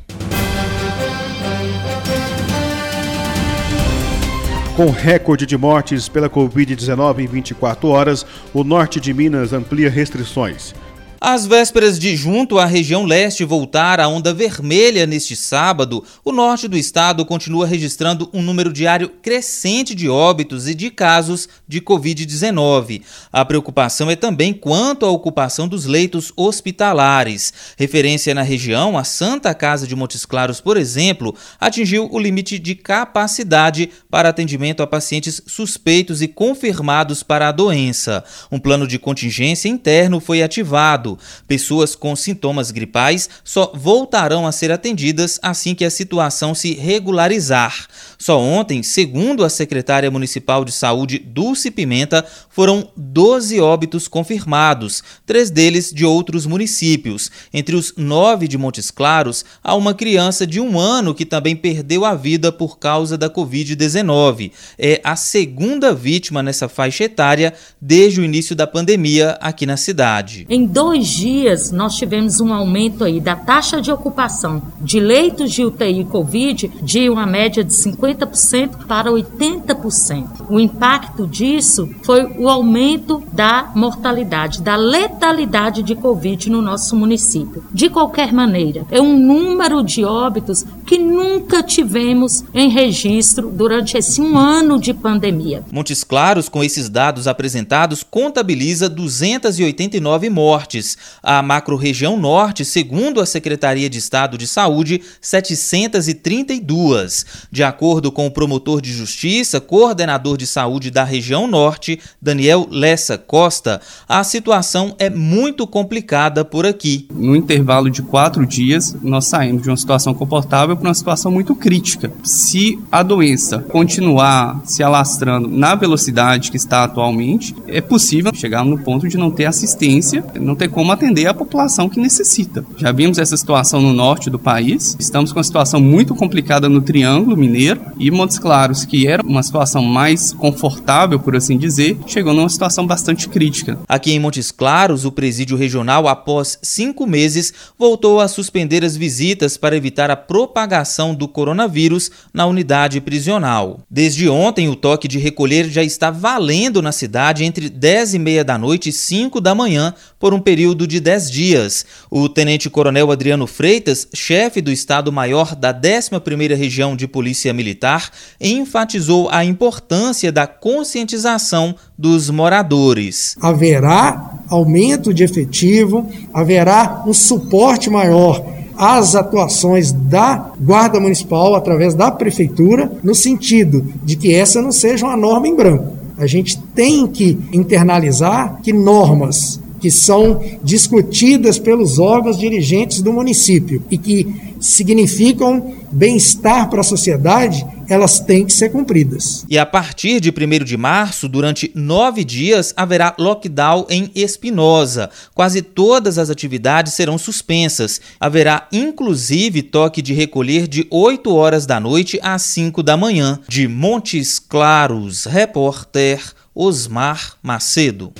Com 4.77 4.91
recorde 4.91 5.47
de 5.47 5.57
mortes 5.57 6.07
pela 6.07 6.29
Covid-19 6.29 7.21
em 7.21 7.25
24 7.25 7.87
horas, 7.87 8.23
o 8.53 8.63
norte 8.63 8.99
de 8.99 9.11
Minas 9.11 9.51
amplia 9.51 9.89
restrições. 9.89 10.75
Às 11.19 11.47
vésperas 11.47 11.97
de 11.97 12.15
junto 12.15 12.59
à 12.59 12.65
região 12.65 13.03
leste 13.03 13.43
voltar 13.43 13.99
à 13.99 14.07
onda 14.07 14.31
vermelha 14.31 15.07
neste 15.07 15.35
sábado, 15.35 16.03
o 16.23 16.31
norte 16.31 16.67
do 16.67 16.77
estado 16.77 17.25
continua 17.25 17.65
registrando 17.65 18.29
um 18.31 18.43
número 18.43 18.71
diário 18.71 19.09
crescente 19.09 19.95
de 19.95 20.07
óbitos 20.07 20.67
e 20.67 20.75
de 20.75 20.91
casos 20.91 21.49
de 21.67 21.81
Covid-19. 21.81 23.01
A 23.33 23.43
preocupação 23.43 24.11
é 24.11 24.15
também 24.15 24.53
quanto 24.53 25.07
à 25.07 25.09
ocupação 25.09 25.67
dos 25.67 25.85
leitos 25.85 26.31
hospitalares. 26.35 27.51
Referência 27.77 28.35
na 28.35 28.43
região, 28.43 28.95
a 28.95 29.03
Santa 29.03 29.55
Casa 29.55 29.87
de 29.87 29.95
Montes 29.95 30.23
Claros, 30.23 30.61
por 30.61 30.77
exemplo, 30.77 31.33
atingiu 31.59 32.07
o 32.11 32.19
limite 32.19 32.59
de 32.59 32.75
capacidade 32.75 33.89
para 34.09 34.29
atendimento 34.29 34.83
a 34.83 34.87
pacientes 34.87 35.41
suspeitos 35.47 36.21
e 36.21 36.27
confirmados 36.27 37.23
para 37.23 37.47
a 37.47 37.51
doença. 37.51 38.23
Um 38.51 38.59
plano 38.59 38.87
de 38.87 38.99
contingência 38.99 39.67
interno 39.67 40.19
foi 40.19 40.43
ativado 40.43 41.06
Pessoas 41.47 41.95
com 41.95 42.15
sintomas 42.15 42.71
gripais 42.71 43.29
só 43.43 43.71
voltarão 43.75 44.47
a 44.47 44.51
ser 44.51 44.71
atendidas 44.71 45.39
assim 45.43 45.75
que 45.75 45.85
a 45.85 45.91
situação 45.91 46.55
se 46.55 46.73
regularizar. 46.73 47.87
Só 48.17 48.39
ontem, 48.39 48.81
segundo 48.81 49.45
a 49.45 49.49
secretária 49.49 50.09
municipal 50.09 50.65
de 50.65 50.71
saúde 50.71 51.19
Dulce 51.19 51.69
Pimenta, 51.69 52.25
foram 52.49 52.89
12 52.97 53.59
óbitos 53.59 54.07
confirmados, 54.07 55.03
três 55.25 55.51
deles 55.51 55.91
de 55.93 56.03
outros 56.03 56.47
municípios. 56.47 57.29
Entre 57.53 57.75
os 57.75 57.93
nove 57.95 58.47
de 58.47 58.57
Montes 58.57 58.89
Claros, 58.89 59.45
há 59.63 59.75
uma 59.75 59.93
criança 59.93 60.47
de 60.47 60.59
um 60.59 60.79
ano 60.79 61.13
que 61.13 61.25
também 61.25 61.55
perdeu 61.55 62.03
a 62.03 62.15
vida 62.15 62.51
por 62.51 62.79
causa 62.79 63.17
da 63.17 63.29
Covid-19. 63.29 64.51
É 64.79 64.99
a 65.03 65.15
segunda 65.15 65.93
vítima 65.93 66.41
nessa 66.41 66.67
faixa 66.67 67.03
etária 67.03 67.53
desde 67.79 68.19
o 68.19 68.23
início 68.23 68.55
da 68.55 68.65
pandemia 68.65 69.37
aqui 69.39 69.65
na 69.67 69.77
cidade. 69.77 70.47
Em 70.49 70.65
dois 70.65 70.96
dois 70.97 71.07
dias 71.07 71.71
nós 71.71 71.95
tivemos 71.95 72.39
um 72.39 72.51
aumento 72.51 73.03
aí 73.03 73.19
da 73.19 73.35
taxa 73.35 73.79
de 73.79 73.91
ocupação 73.91 74.61
de 74.81 74.99
leitos 74.99 75.51
de 75.51 75.63
UTI 75.63 76.05
Covid 76.05 76.71
de 76.81 77.09
uma 77.09 77.25
média 77.25 77.63
de 77.63 77.71
50% 77.71 78.85
para 78.87 79.11
80%. 79.11 80.45
O 80.49 80.59
impacto 80.59 81.27
disso 81.27 81.89
foi 82.01 82.23
o 82.37 82.49
aumento 82.49 83.21
da 83.31 83.71
mortalidade, 83.75 84.61
da 84.61 84.75
letalidade 84.75 85.83
de 85.83 85.93
Covid 85.93 86.49
no 86.49 86.61
nosso 86.61 86.95
município. 86.95 87.63
De 87.71 87.89
qualquer 87.89 88.33
maneira, 88.33 88.85
é 88.89 88.99
um 88.99 89.17
número 89.17 89.83
de 89.83 90.03
óbitos 90.03 90.65
que 90.85 90.97
nunca 90.97 91.61
tivemos 91.61 92.43
em 92.53 92.69
registro 92.69 93.51
durante 93.51 93.97
esse 93.97 94.21
um 94.21 94.37
ano 94.37 94.79
de 94.79 94.93
pandemia. 94.93 95.63
Montes 95.71 96.03
Claros, 96.03 96.49
com 96.49 96.63
esses 96.63 96.89
dados 96.89 97.27
apresentados, 97.27 98.03
contabiliza 98.03 98.89
289 98.89 100.29
mortes. 100.29 100.86
A 101.23 101.41
macro-região 101.41 102.15
norte, 102.15 102.63
segundo 102.63 103.19
a 103.19 103.25
Secretaria 103.25 103.89
de 103.89 103.97
Estado 103.97 104.37
de 104.37 104.47
Saúde, 104.47 105.01
732. 105.19 107.25
De 107.51 107.63
acordo 107.63 108.11
com 108.11 108.27
o 108.27 108.31
promotor 108.31 108.81
de 108.81 108.93
justiça, 108.93 109.59
coordenador 109.59 110.37
de 110.37 110.45
saúde 110.45 110.91
da 110.91 111.03
região 111.03 111.47
norte, 111.47 111.99
Daniel 112.21 112.67
Lessa 112.69 113.17
Costa, 113.17 113.81
a 114.07 114.23
situação 114.23 114.95
é 114.99 115.09
muito 115.09 115.65
complicada 115.65 116.45
por 116.45 116.65
aqui. 116.65 117.07
No 117.11 117.35
intervalo 117.35 117.89
de 117.89 118.01
quatro 118.01 118.45
dias, 118.45 118.95
nós 119.01 119.25
saímos 119.25 119.63
de 119.63 119.69
uma 119.69 119.77
situação 119.77 120.13
confortável 120.13 120.75
para 120.75 120.87
uma 120.87 120.93
situação 120.93 121.31
muito 121.31 121.55
crítica. 121.55 122.11
Se 122.23 122.79
a 122.91 123.03
doença 123.03 123.59
continuar 123.59 124.61
se 124.65 124.83
alastrando 124.83 125.47
na 125.47 125.75
velocidade 125.75 126.51
que 126.51 126.57
está 126.57 126.83
atualmente, 126.83 127.55
é 127.67 127.81
possível 127.81 128.33
chegar 128.33 128.63
no 128.63 128.77
ponto 128.77 129.07
de 129.07 129.17
não 129.17 129.31
ter 129.31 129.45
assistência, 129.45 130.23
não 130.39 130.55
ter 130.55 130.69
como 130.77 130.91
atender 130.91 131.25
a 131.25 131.33
população 131.33 131.89
que 131.89 131.99
necessita. 131.99 132.63
Já 132.77 132.91
vimos 132.91 133.17
essa 133.17 133.35
situação 133.35 133.81
no 133.81 133.91
norte 133.91 134.29
do 134.29 134.37
país, 134.37 134.95
estamos 134.99 135.31
com 135.31 135.39
uma 135.39 135.43
situação 135.43 135.81
muito 135.81 136.13
complicada 136.13 136.69
no 136.69 136.81
Triângulo 136.81 137.35
Mineiro 137.35 137.81
e 137.97 138.11
Montes 138.11 138.37
Claros, 138.37 138.85
que 138.85 139.07
era 139.07 139.23
uma 139.23 139.41
situação 139.41 139.81
mais 139.81 140.31
confortável, 140.33 141.19
por 141.19 141.35
assim 141.35 141.57
dizer, 141.57 141.97
chegou 142.05 142.31
numa 142.31 142.47
situação 142.47 142.85
bastante 142.85 143.27
crítica. 143.27 143.79
Aqui 143.89 144.11
em 144.11 144.19
Montes 144.19 144.51
Claros, 144.51 145.03
o 145.03 145.11
presídio 145.11 145.57
regional, 145.57 146.07
após 146.07 146.59
cinco 146.61 147.07
meses, 147.07 147.51
voltou 147.75 148.19
a 148.19 148.27
suspender 148.27 148.85
as 148.85 148.95
visitas 148.95 149.57
para 149.57 149.75
evitar 149.75 150.11
a 150.11 150.15
propagação 150.15 151.15
do 151.15 151.27
coronavírus 151.27 152.11
na 152.31 152.45
unidade 152.45 153.01
prisional. 153.01 153.79
Desde 153.89 154.29
ontem, 154.29 154.69
o 154.69 154.75
toque 154.75 155.07
de 155.07 155.17
recolher 155.17 155.71
já 155.71 155.81
está 155.81 156.11
valendo 156.11 156.83
na 156.83 156.91
cidade 156.91 157.43
entre 157.43 157.67
10 157.67 158.13
e 158.13 158.19
meia 158.19 158.43
da 158.43 158.59
noite 158.59 158.89
e 158.89 158.93
5 158.93 159.41
da 159.41 159.55
manhã 159.55 159.91
por 160.19 160.35
um 160.35 160.39
período 160.39 160.66
de 160.75 160.99
10 160.99 161.31
dias. 161.31 161.85
O 162.11 162.27
tenente-coronel 162.27 163.11
Adriano 163.11 163.47
Freitas, 163.47 164.07
chefe 164.13 164.59
do 164.59 164.71
Estado-Maior 164.71 165.55
da 165.55 165.73
11ª 165.73 166.55
Região 166.55 166.95
de 166.95 167.07
Polícia 167.07 167.53
Militar, 167.53 168.11
enfatizou 168.41 169.29
a 169.29 169.45
importância 169.45 170.31
da 170.31 170.47
conscientização 170.47 171.75
dos 171.97 172.29
moradores. 172.29 173.35
Haverá 173.41 174.41
aumento 174.49 175.13
de 175.13 175.23
efetivo, 175.23 176.09
haverá 176.33 177.03
um 177.07 177.13
suporte 177.13 177.89
maior 177.89 178.43
às 178.77 179.15
atuações 179.15 179.91
da 179.91 180.51
Guarda 180.59 180.99
Municipal 180.99 181.55
através 181.55 181.95
da 181.95 182.11
Prefeitura, 182.11 182.91
no 183.03 183.15
sentido 183.15 183.85
de 184.03 184.15
que 184.15 184.33
essa 184.33 184.61
não 184.61 184.71
seja 184.71 185.05
uma 185.05 185.17
norma 185.17 185.47
em 185.47 185.55
branco. 185.55 185.97
A 186.17 186.25
gente 186.25 186.59
tem 186.75 187.05
que 187.07 187.37
internalizar 187.51 188.59
que 188.61 188.73
normas 188.73 189.59
que 189.79 189.91
são 189.91 190.43
discutidas 190.63 191.59
pelos 191.59 191.99
órgãos 191.99 192.37
dirigentes 192.37 193.01
do 193.01 193.13
município 193.13 193.83
e 193.89 193.97
que 193.97 194.35
significam 194.59 195.75
bem-estar 195.91 196.69
para 196.69 196.81
a 196.81 196.83
sociedade, 196.83 197.65
elas 197.89 198.19
têm 198.19 198.45
que 198.45 198.51
ser 198.51 198.69
cumpridas. 198.69 199.45
E 199.49 199.57
a 199.57 199.65
partir 199.65 200.19
de 200.19 200.29
1 200.29 200.63
de 200.65 200.75
março, 200.75 201.29
durante 201.29 201.71
nove 201.73 202.23
dias, 202.23 202.73
haverá 202.75 203.15
lockdown 203.17 203.85
em 203.89 204.11
Espinosa. 204.13 205.09
Quase 205.33 205.61
todas 205.61 206.17
as 206.17 206.29
atividades 206.29 206.93
serão 206.93 207.17
suspensas. 207.17 208.01
Haverá 208.19 208.67
inclusive 208.71 209.61
toque 209.61 210.01
de 210.01 210.13
recolher 210.13 210.67
de 210.67 210.85
8 210.89 211.33
horas 211.33 211.65
da 211.65 211.79
noite 211.79 212.19
às 212.21 212.41
5 212.43 212.83
da 212.83 212.97
manhã. 212.97 213.39
De 213.47 213.67
Montes 213.67 214.39
Claros, 214.39 215.25
repórter 215.25 216.21
Osmar 216.53 217.37
Macedo. 217.41 218.11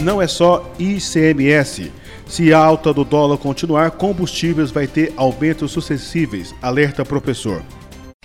Não 0.00 0.20
é 0.20 0.26
só 0.26 0.70
ICMS. 0.78 1.92
Se 2.26 2.52
a 2.52 2.58
alta 2.58 2.92
do 2.92 3.04
dólar 3.04 3.38
continuar, 3.38 3.90
combustíveis 3.92 4.70
vai 4.70 4.86
ter 4.86 5.12
aumentos 5.16 5.72
sucessivos, 5.72 6.54
alerta 6.62 7.04
professor. 7.04 7.62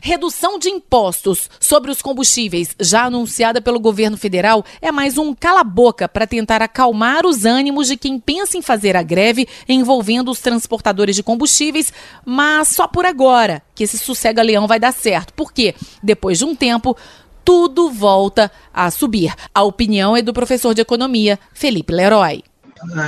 Redução 0.01 0.59
de 0.59 0.69
impostos 0.69 1.49
sobre 1.59 1.89
os 1.89 1.99
combustíveis, 1.99 2.75
já 2.79 3.05
anunciada 3.05 3.59
pelo 3.59 3.79
governo 3.79 4.15
federal, 4.15 4.63
é 4.79 4.91
mais 4.91 5.17
um 5.17 5.33
cala-boca 5.33 6.07
para 6.07 6.27
tentar 6.27 6.61
acalmar 6.61 7.25
os 7.25 7.43
ânimos 7.43 7.87
de 7.87 7.97
quem 7.97 8.19
pensa 8.19 8.55
em 8.55 8.61
fazer 8.61 8.95
a 8.95 9.01
greve 9.01 9.47
envolvendo 9.67 10.29
os 10.29 10.39
transportadores 10.39 11.15
de 11.15 11.23
combustíveis, 11.23 11.91
mas 12.23 12.67
só 12.67 12.87
por 12.87 13.03
agora 13.03 13.63
que 13.73 13.83
esse 13.83 13.97
sossega-leão 13.97 14.67
vai 14.67 14.79
dar 14.79 14.93
certo, 14.93 15.33
porque 15.33 15.73
depois 16.03 16.37
de 16.37 16.45
um 16.45 16.53
tempo 16.53 16.95
tudo 17.45 17.91
volta 17.91 18.51
a 18.73 18.89
subir. 18.89 19.33
A 19.53 19.63
opinião 19.63 20.17
é 20.17 20.21
do 20.21 20.33
professor 20.33 20.73
de 20.73 20.81
economia, 20.81 21.39
Felipe 21.53 21.93
Leroy. 21.93 22.43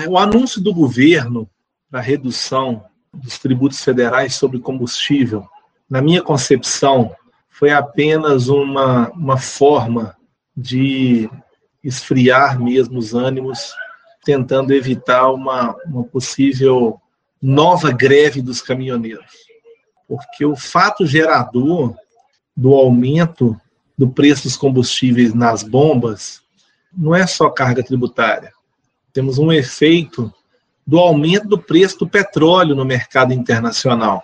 O 0.07 0.17
anúncio 0.17 0.61
do 0.61 0.73
governo 0.73 1.49
para 1.89 1.99
redução 1.99 2.85
dos 3.13 3.39
tributos 3.39 3.83
federais 3.83 4.35
sobre 4.35 4.59
combustível, 4.59 5.45
na 5.89 6.01
minha 6.01 6.21
concepção, 6.21 7.11
foi 7.49 7.71
apenas 7.71 8.47
uma, 8.47 9.09
uma 9.11 9.37
forma 9.37 10.15
de 10.55 11.29
esfriar 11.83 12.59
mesmo 12.59 12.99
os 12.99 13.13
ânimos, 13.13 13.73
tentando 14.23 14.73
evitar 14.73 15.31
uma, 15.31 15.75
uma 15.85 16.03
possível 16.03 16.99
nova 17.41 17.91
greve 17.91 18.41
dos 18.41 18.61
caminhoneiros. 18.61 19.31
Porque 20.07 20.45
o 20.45 20.55
fato 20.55 21.05
gerador 21.05 21.95
do 22.55 22.73
aumento 22.73 23.59
do 23.97 24.07
preço 24.07 24.43
dos 24.43 24.55
combustíveis 24.55 25.33
nas 25.33 25.63
bombas 25.63 26.41
não 26.95 27.15
é 27.15 27.25
só 27.25 27.49
carga 27.49 27.83
tributária. 27.83 28.51
Temos 29.11 29.37
um 29.37 29.51
efeito 29.51 30.31
do 30.85 30.99
aumento 30.99 31.47
do 31.47 31.57
preço 31.57 31.99
do 31.99 32.07
petróleo 32.07 32.75
no 32.75 32.85
mercado 32.85 33.33
internacional. 33.33 34.23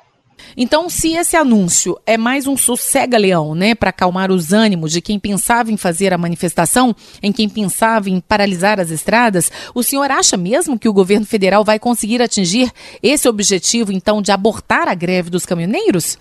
Então, 0.55 0.89
se 0.89 1.13
esse 1.13 1.35
anúncio 1.35 1.97
é 2.05 2.17
mais 2.17 2.47
um 2.47 2.57
sossega-leão, 2.57 3.55
né, 3.55 3.73
para 3.75 3.89
acalmar 3.89 4.31
os 4.31 4.51
ânimos 4.51 4.91
de 4.91 5.01
quem 5.01 5.19
pensava 5.19 5.71
em 5.71 5.77
fazer 5.77 6.13
a 6.13 6.17
manifestação, 6.17 6.95
em 7.21 7.31
quem 7.31 7.49
pensava 7.49 8.09
em 8.09 8.19
paralisar 8.19 8.79
as 8.79 8.91
estradas, 8.91 9.51
o 9.73 9.83
senhor 9.83 10.09
acha 10.11 10.37
mesmo 10.37 10.77
que 10.77 10.89
o 10.89 10.93
governo 10.93 11.25
federal 11.25 11.63
vai 11.63 11.79
conseguir 11.79 12.21
atingir 12.21 12.71
esse 13.01 13.27
objetivo, 13.27 13.91
então, 13.91 14.21
de 14.21 14.31
abortar 14.31 14.87
a 14.87 14.93
greve 14.93 15.29
dos 15.29 15.45
caminhoneiros? 15.45 16.17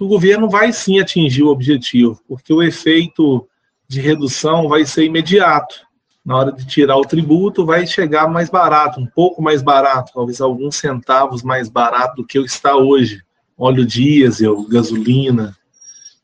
O 0.00 0.08
governo 0.08 0.48
vai 0.48 0.72
sim 0.72 0.98
atingir 0.98 1.42
o 1.42 1.48
objetivo, 1.48 2.20
porque 2.28 2.52
o 2.52 2.62
efeito 2.62 3.46
de 3.88 4.00
redução 4.00 4.68
vai 4.68 4.84
ser 4.84 5.04
imediato. 5.04 5.86
Na 6.24 6.36
hora 6.36 6.52
de 6.52 6.66
tirar 6.66 6.96
o 6.96 7.04
tributo, 7.04 7.64
vai 7.64 7.86
chegar 7.86 8.28
mais 8.28 8.50
barato, 8.50 9.00
um 9.00 9.06
pouco 9.06 9.40
mais 9.40 9.62
barato, 9.62 10.12
talvez 10.12 10.40
alguns 10.40 10.76
centavos 10.76 11.42
mais 11.42 11.68
barato 11.68 12.16
do 12.16 12.26
que 12.26 12.38
está 12.38 12.76
hoje. 12.76 13.22
Óleo 13.56 13.86
diesel, 13.86 14.66
gasolina. 14.68 15.56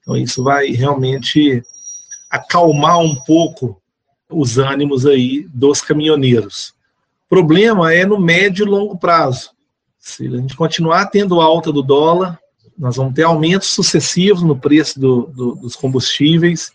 Então, 0.01 0.17
isso 0.17 0.43
vai 0.43 0.69
realmente 0.69 1.62
acalmar 2.29 2.99
um 2.99 3.15
pouco 3.15 3.81
os 4.29 4.59
ânimos 4.59 5.07
aí 5.07 5.47
dos 5.55 5.81
caminhoneiros. 5.81 6.75
O 7.27 7.29
problema 7.29 7.95
é 7.95 8.05
no 8.05 8.19
médio 8.19 8.67
e 8.67 8.69
longo 8.69 8.99
prazo. 8.99 9.51
Se 9.99 10.27
a 10.27 10.37
gente 10.37 10.57
continuar 10.57 11.07
tendo 11.07 11.41
alta 11.41 11.71
do 11.71 11.83
dólar, 11.83 12.41
nós 12.83 12.97
vamos 12.97 13.14
ter 13.14 13.23
aumentos 13.23 13.68
sucessivos 13.68 14.42
no 14.42 14.57
preço 14.57 14.99
do, 14.99 15.27
do, 15.29 15.55
dos 15.55 15.77
combustíveis, 15.77 16.73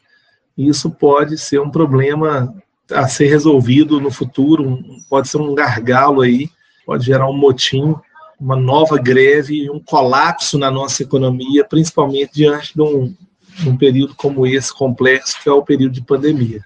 e 0.57 0.69
isso 0.69 0.89
pode 0.89 1.37
ser 1.37 1.59
um 1.59 1.69
problema 1.69 2.55
a 2.89 3.09
ser 3.09 3.27
resolvido 3.27 3.99
no 3.99 4.09
futuro, 4.09 4.79
pode 5.09 5.27
ser 5.27 5.37
um 5.39 5.53
gargalo 5.53 6.21
aí, 6.21 6.49
pode 6.85 7.05
gerar 7.05 7.29
um 7.29 7.35
motim, 7.37 7.93
uma 8.39 8.55
nova 8.55 8.97
greve, 8.97 9.69
um 9.69 9.81
colapso 9.81 10.57
na 10.57 10.71
nossa 10.71 11.03
economia, 11.03 11.65
principalmente 11.65 12.35
diante 12.35 12.73
de 12.73 12.81
um, 12.81 13.13
de 13.59 13.67
um 13.67 13.75
período 13.75 14.15
como 14.15 14.47
esse 14.47 14.73
complexo, 14.73 15.35
que 15.43 15.49
é 15.49 15.51
o 15.51 15.61
período 15.61 15.91
de 15.91 16.01
pandemia. 16.01 16.63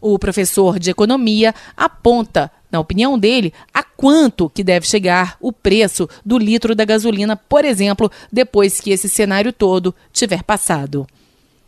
O 0.00 0.18
professor 0.18 0.80
de 0.80 0.90
economia 0.90 1.54
aponta, 1.76 2.50
na 2.72 2.80
opinião 2.80 3.18
dele, 3.18 3.52
a 3.72 3.82
quanto 3.82 4.48
que 4.48 4.64
deve 4.64 4.86
chegar 4.86 5.36
o 5.40 5.52
preço 5.52 6.08
do 6.24 6.38
litro 6.38 6.74
da 6.74 6.84
gasolina, 6.84 7.36
por 7.36 7.64
exemplo, 7.64 8.10
depois 8.32 8.80
que 8.80 8.90
esse 8.90 9.08
cenário 9.08 9.52
todo 9.52 9.94
tiver 10.12 10.42
passado. 10.42 11.06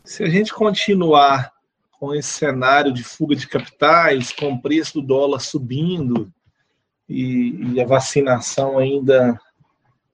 Se 0.02 0.24
a 0.24 0.28
gente 0.28 0.52
continuar 0.52 1.52
com 2.00 2.14
esse 2.14 2.28
cenário 2.28 2.92
de 2.92 3.02
fuga 3.02 3.36
de 3.36 3.46
capitais, 3.46 4.32
com 4.32 4.52
o 4.52 4.60
preço 4.60 5.00
do 5.00 5.06
dólar 5.06 5.40
subindo 5.40 6.32
e, 7.08 7.72
e 7.74 7.80
a 7.80 7.86
vacinação 7.86 8.78
ainda 8.78 9.38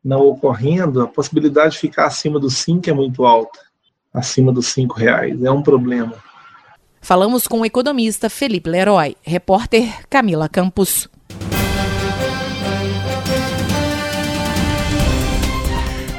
não 0.04 0.20
ocorrendo, 0.20 1.02
a 1.02 1.08
possibilidade 1.08 1.74
de 1.74 1.80
ficar 1.80 2.06
acima 2.06 2.38
dos 2.38 2.56
5 2.58 2.88
é 2.88 2.92
muito 2.92 3.24
alta. 3.24 3.58
Acima 4.12 4.52
dos 4.52 4.66
5 4.68 4.94
reais. 4.94 5.42
É 5.42 5.50
um 5.50 5.62
problema. 5.62 6.14
Falamos 7.00 7.48
com 7.48 7.60
o 7.60 7.66
economista 7.66 8.28
Felipe 8.28 8.68
Leroy, 8.68 9.16
repórter 9.22 10.06
Camila 10.08 10.48
Campos. 10.48 11.08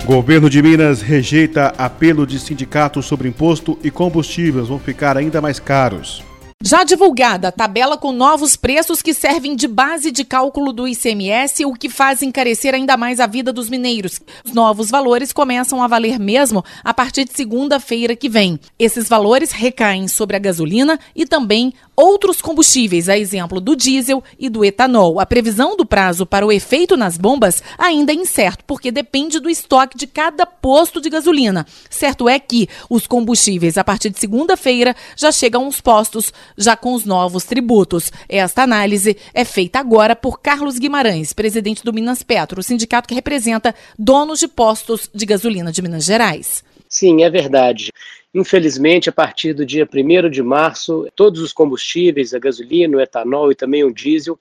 Governo 0.05 0.49
de 0.49 0.61
Minas 0.61 1.01
rejeita 1.01 1.67
apelo 1.77 2.25
de 2.27 2.39
sindicatos 2.39 3.05
sobre 3.05 3.29
imposto 3.29 3.79
e 3.83 3.91
combustíveis 3.91 4.67
vão 4.67 4.79
ficar 4.79 5.15
ainda 5.15 5.39
mais 5.39 5.59
caros. 5.59 6.23
Já 6.63 6.83
divulgada 6.83 7.47
a 7.47 7.51
tabela 7.51 7.97
com 7.97 8.11
novos 8.11 8.55
preços 8.55 9.01
que 9.01 9.15
servem 9.15 9.55
de 9.55 9.67
base 9.67 10.11
de 10.11 10.23
cálculo 10.23 10.71
do 10.71 10.87
ICMS, 10.87 11.65
o 11.65 11.73
que 11.73 11.89
faz 11.89 12.21
encarecer 12.21 12.75
ainda 12.75 12.95
mais 12.95 13.19
a 13.19 13.25
vida 13.25 13.51
dos 13.51 13.67
mineiros. 13.67 14.21
Os 14.45 14.53
novos 14.53 14.91
valores 14.91 15.33
começam 15.33 15.81
a 15.81 15.87
valer 15.87 16.19
mesmo 16.19 16.63
a 16.83 16.93
partir 16.93 17.25
de 17.25 17.33
segunda-feira 17.33 18.15
que 18.15 18.29
vem. 18.29 18.59
Esses 18.77 19.09
valores 19.09 19.51
recaem 19.51 20.07
sobre 20.07 20.35
a 20.35 20.39
gasolina 20.39 20.99
e 21.15 21.25
também 21.25 21.73
outros 21.95 22.41
combustíveis, 22.41 23.09
a 23.09 23.17
exemplo 23.17 23.59
do 23.59 23.75
diesel 23.75 24.23
e 24.39 24.47
do 24.47 24.63
etanol. 24.63 25.19
A 25.19 25.25
previsão 25.25 25.75
do 25.75 25.85
prazo 25.85 26.25
para 26.25 26.45
o 26.45 26.51
efeito 26.51 26.95
nas 26.95 27.17
bombas 27.17 27.61
ainda 27.77 28.11
é 28.11 28.15
incerto, 28.15 28.63
porque 28.65 28.91
depende 28.91 29.39
do 29.39 29.49
estoque 29.49 29.97
de 29.97 30.05
cada 30.05 30.45
posto 30.45 31.01
de 31.01 31.09
gasolina. 31.09 31.65
Certo 31.89 32.29
é 32.29 32.39
que 32.39 32.67
os 32.89 33.07
combustíveis, 33.07 33.77
a 33.77 33.83
partir 33.83 34.09
de 34.09 34.19
segunda-feira, 34.19 34.95
já 35.15 35.31
chegam 35.31 35.65
aos 35.65 35.81
postos 35.81 36.31
já 36.57 36.75
com 36.75 36.93
os 36.93 37.05
novos 37.05 37.43
tributos. 37.43 38.11
Esta 38.27 38.63
análise 38.63 39.17
é 39.33 39.45
feita 39.45 39.79
agora 39.79 40.15
por 40.15 40.41
Carlos 40.41 40.77
Guimarães, 40.77 41.33
presidente 41.33 41.83
do 41.83 41.93
Minas 41.93 42.23
Petro, 42.23 42.59
o 42.59 42.63
sindicato 42.63 43.07
que 43.07 43.15
representa 43.15 43.75
donos 43.97 44.39
de 44.39 44.47
postos 44.47 45.09
de 45.13 45.25
gasolina 45.25 45.71
de 45.71 45.81
Minas 45.81 46.05
Gerais. 46.05 46.63
Sim, 46.87 47.23
é 47.23 47.29
verdade. 47.29 47.91
Infelizmente, 48.33 49.09
a 49.09 49.13
partir 49.13 49.53
do 49.53 49.65
dia 49.65 49.87
1 49.87 50.29
de 50.29 50.41
março, 50.41 51.07
todos 51.15 51.41
os 51.41 51.51
combustíveis, 51.51 52.33
a 52.33 52.39
gasolina, 52.39 52.97
o 52.97 53.01
etanol 53.01 53.51
e 53.51 53.55
também 53.55 53.83
o 53.83 53.93
diesel, 53.93 54.39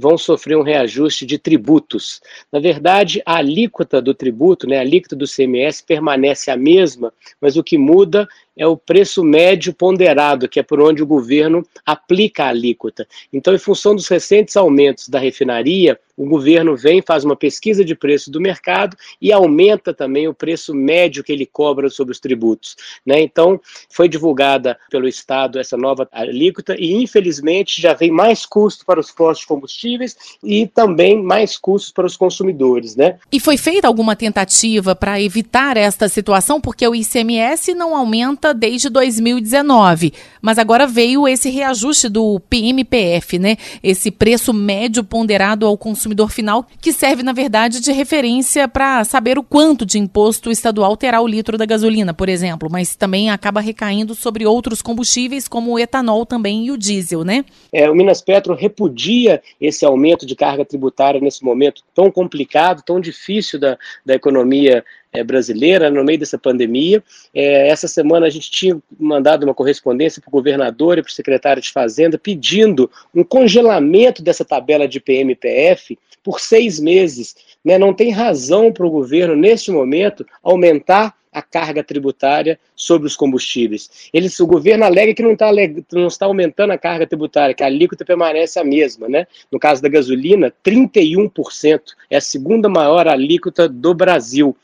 vão 0.00 0.16
sofrer 0.16 0.56
um 0.56 0.62
reajuste 0.62 1.26
de 1.26 1.38
tributos. 1.38 2.20
Na 2.50 2.58
verdade, 2.58 3.22
a 3.24 3.36
alíquota 3.36 4.00
do 4.00 4.14
tributo, 4.14 4.66
né, 4.66 4.78
a 4.78 4.80
alíquota 4.80 5.14
do 5.14 5.26
CMS, 5.26 5.82
permanece 5.82 6.50
a 6.50 6.56
mesma, 6.56 7.12
mas 7.40 7.56
o 7.56 7.62
que 7.62 7.76
muda 7.76 8.26
é 8.56 8.66
o 8.66 8.76
preço 8.76 9.22
médio 9.22 9.72
ponderado, 9.72 10.48
que 10.48 10.60
é 10.60 10.62
por 10.62 10.80
onde 10.80 11.02
o 11.02 11.06
governo 11.06 11.66
aplica 11.84 12.44
a 12.44 12.48
alíquota. 12.48 13.06
Então, 13.32 13.54
em 13.54 13.58
função 13.58 13.94
dos 13.94 14.08
recentes 14.08 14.56
aumentos 14.56 15.08
da 15.08 15.18
refinaria, 15.18 15.98
o 16.20 16.28
governo 16.28 16.76
vem, 16.76 17.00
faz 17.00 17.24
uma 17.24 17.34
pesquisa 17.34 17.82
de 17.82 17.94
preço 17.94 18.30
do 18.30 18.40
mercado 18.40 18.94
e 19.22 19.32
aumenta 19.32 19.94
também 19.94 20.28
o 20.28 20.34
preço 20.34 20.74
médio 20.74 21.24
que 21.24 21.32
ele 21.32 21.46
cobra 21.46 21.88
sobre 21.88 22.12
os 22.12 22.20
tributos. 22.20 22.76
Né? 23.06 23.22
Então, 23.22 23.58
foi 23.88 24.06
divulgada 24.06 24.78
pelo 24.90 25.08
Estado 25.08 25.58
essa 25.58 25.78
nova 25.78 26.06
alíquota 26.12 26.76
e, 26.78 26.92
infelizmente, 26.92 27.80
já 27.80 27.94
vem 27.94 28.10
mais 28.10 28.44
custo 28.44 28.84
para 28.84 29.00
os 29.00 29.10
postos 29.10 29.40
de 29.40 29.46
combustíveis 29.46 30.14
e 30.44 30.66
também 30.66 31.22
mais 31.22 31.56
custos 31.56 31.90
para 31.90 32.06
os 32.06 32.18
consumidores. 32.18 32.94
Né? 32.94 33.18
E 33.32 33.40
foi 33.40 33.56
feita 33.56 33.88
alguma 33.88 34.14
tentativa 34.14 34.94
para 34.94 35.18
evitar 35.18 35.78
esta 35.78 36.06
situação, 36.06 36.60
porque 36.60 36.86
o 36.86 36.94
ICMS 36.94 37.72
não 37.72 37.96
aumenta 37.96 38.39
desde 38.54 38.88
2019, 38.88 40.12
mas 40.42 40.58
agora 40.58 40.86
veio 40.86 41.26
esse 41.26 41.48
reajuste 41.48 42.08
do 42.08 42.40
PMPF, 42.48 43.38
né? 43.38 43.56
esse 43.82 44.10
preço 44.10 44.52
médio 44.52 45.04
ponderado 45.04 45.66
ao 45.66 45.78
consumidor 45.78 46.10
consumidor 46.10 46.30
final, 46.30 46.66
que 46.80 46.92
serve, 46.92 47.22
na 47.22 47.32
verdade, 47.32 47.80
de 47.80 47.92
referência 47.92 48.66
para 48.66 49.04
saber 49.04 49.38
o 49.38 49.42
quanto 49.42 49.86
de 49.86 49.98
imposto 49.98 50.50
estadual 50.50 50.96
terá 50.96 51.20
o 51.20 51.26
litro 51.26 51.56
da 51.56 51.64
gasolina, 51.64 52.12
por 52.12 52.28
exemplo, 52.28 52.68
mas 52.70 52.96
também 52.96 53.30
acaba 53.30 53.60
recaindo 53.60 54.14
sobre 54.14 54.46
outros 54.46 54.82
combustíveis, 54.82 55.46
como 55.46 55.72
o 55.72 55.78
etanol 55.78 56.26
também 56.26 56.66
e 56.66 56.70
o 56.70 56.78
diesel, 56.78 57.24
né? 57.24 57.44
É, 57.72 57.90
o 57.90 57.94
Minas 57.94 58.20
Petro 58.20 58.54
repudia 58.54 59.42
esse 59.60 59.84
aumento 59.84 60.26
de 60.26 60.34
carga 60.34 60.64
tributária 60.64 61.20
nesse 61.20 61.44
momento 61.44 61.82
tão 61.94 62.10
complicado, 62.10 62.82
tão 62.82 63.00
difícil 63.00 63.58
da, 63.58 63.78
da 64.04 64.14
economia 64.14 64.84
é, 65.12 65.24
brasileira 65.24 65.90
no 65.90 66.04
meio 66.04 66.18
dessa 66.18 66.38
pandemia. 66.38 67.02
É, 67.34 67.68
essa 67.68 67.88
semana 67.88 68.26
a 68.26 68.30
gente 68.30 68.50
tinha 68.50 68.80
mandado 68.98 69.44
uma 69.44 69.54
correspondência 69.54 70.20
para 70.20 70.28
o 70.28 70.32
governador 70.32 70.98
e 70.98 71.02
para 71.02 71.10
o 71.10 71.12
secretário 71.12 71.62
de 71.62 71.72
Fazenda 71.72 72.18
pedindo 72.18 72.90
um 73.14 73.24
congelamento 73.24 74.22
dessa 74.22 74.44
tabela 74.44 74.86
de 74.86 75.00
PMPF 75.00 75.98
por 76.22 76.40
seis 76.40 76.78
meses. 76.78 77.34
Né? 77.64 77.78
Não 77.78 77.94
tem 77.94 78.10
razão 78.10 78.72
para 78.72 78.86
o 78.86 78.90
governo, 78.90 79.34
neste 79.34 79.70
momento, 79.70 80.26
aumentar 80.42 81.14
a 81.32 81.40
carga 81.40 81.84
tributária 81.84 82.58
sobre 82.74 83.06
os 83.06 83.16
combustíveis. 83.16 84.10
Eles, 84.12 84.38
o 84.40 84.46
governo 84.46 84.84
alega 84.84 85.14
que 85.14 85.22
não, 85.22 85.36
tá, 85.36 85.50
não 85.92 86.08
está 86.08 86.26
aumentando 86.26 86.72
a 86.72 86.78
carga 86.78 87.06
tributária, 87.06 87.54
que 87.54 87.62
a 87.62 87.66
alíquota 87.66 88.04
permanece 88.04 88.58
a 88.58 88.64
mesma. 88.64 89.08
Né? 89.08 89.26
No 89.50 89.58
caso 89.58 89.80
da 89.80 89.88
gasolina, 89.88 90.52
31%. 90.64 91.80
É 92.10 92.16
a 92.16 92.20
segunda 92.20 92.68
maior 92.68 93.06
alíquota 93.06 93.68
do 93.68 93.94
Brasil 93.94 94.56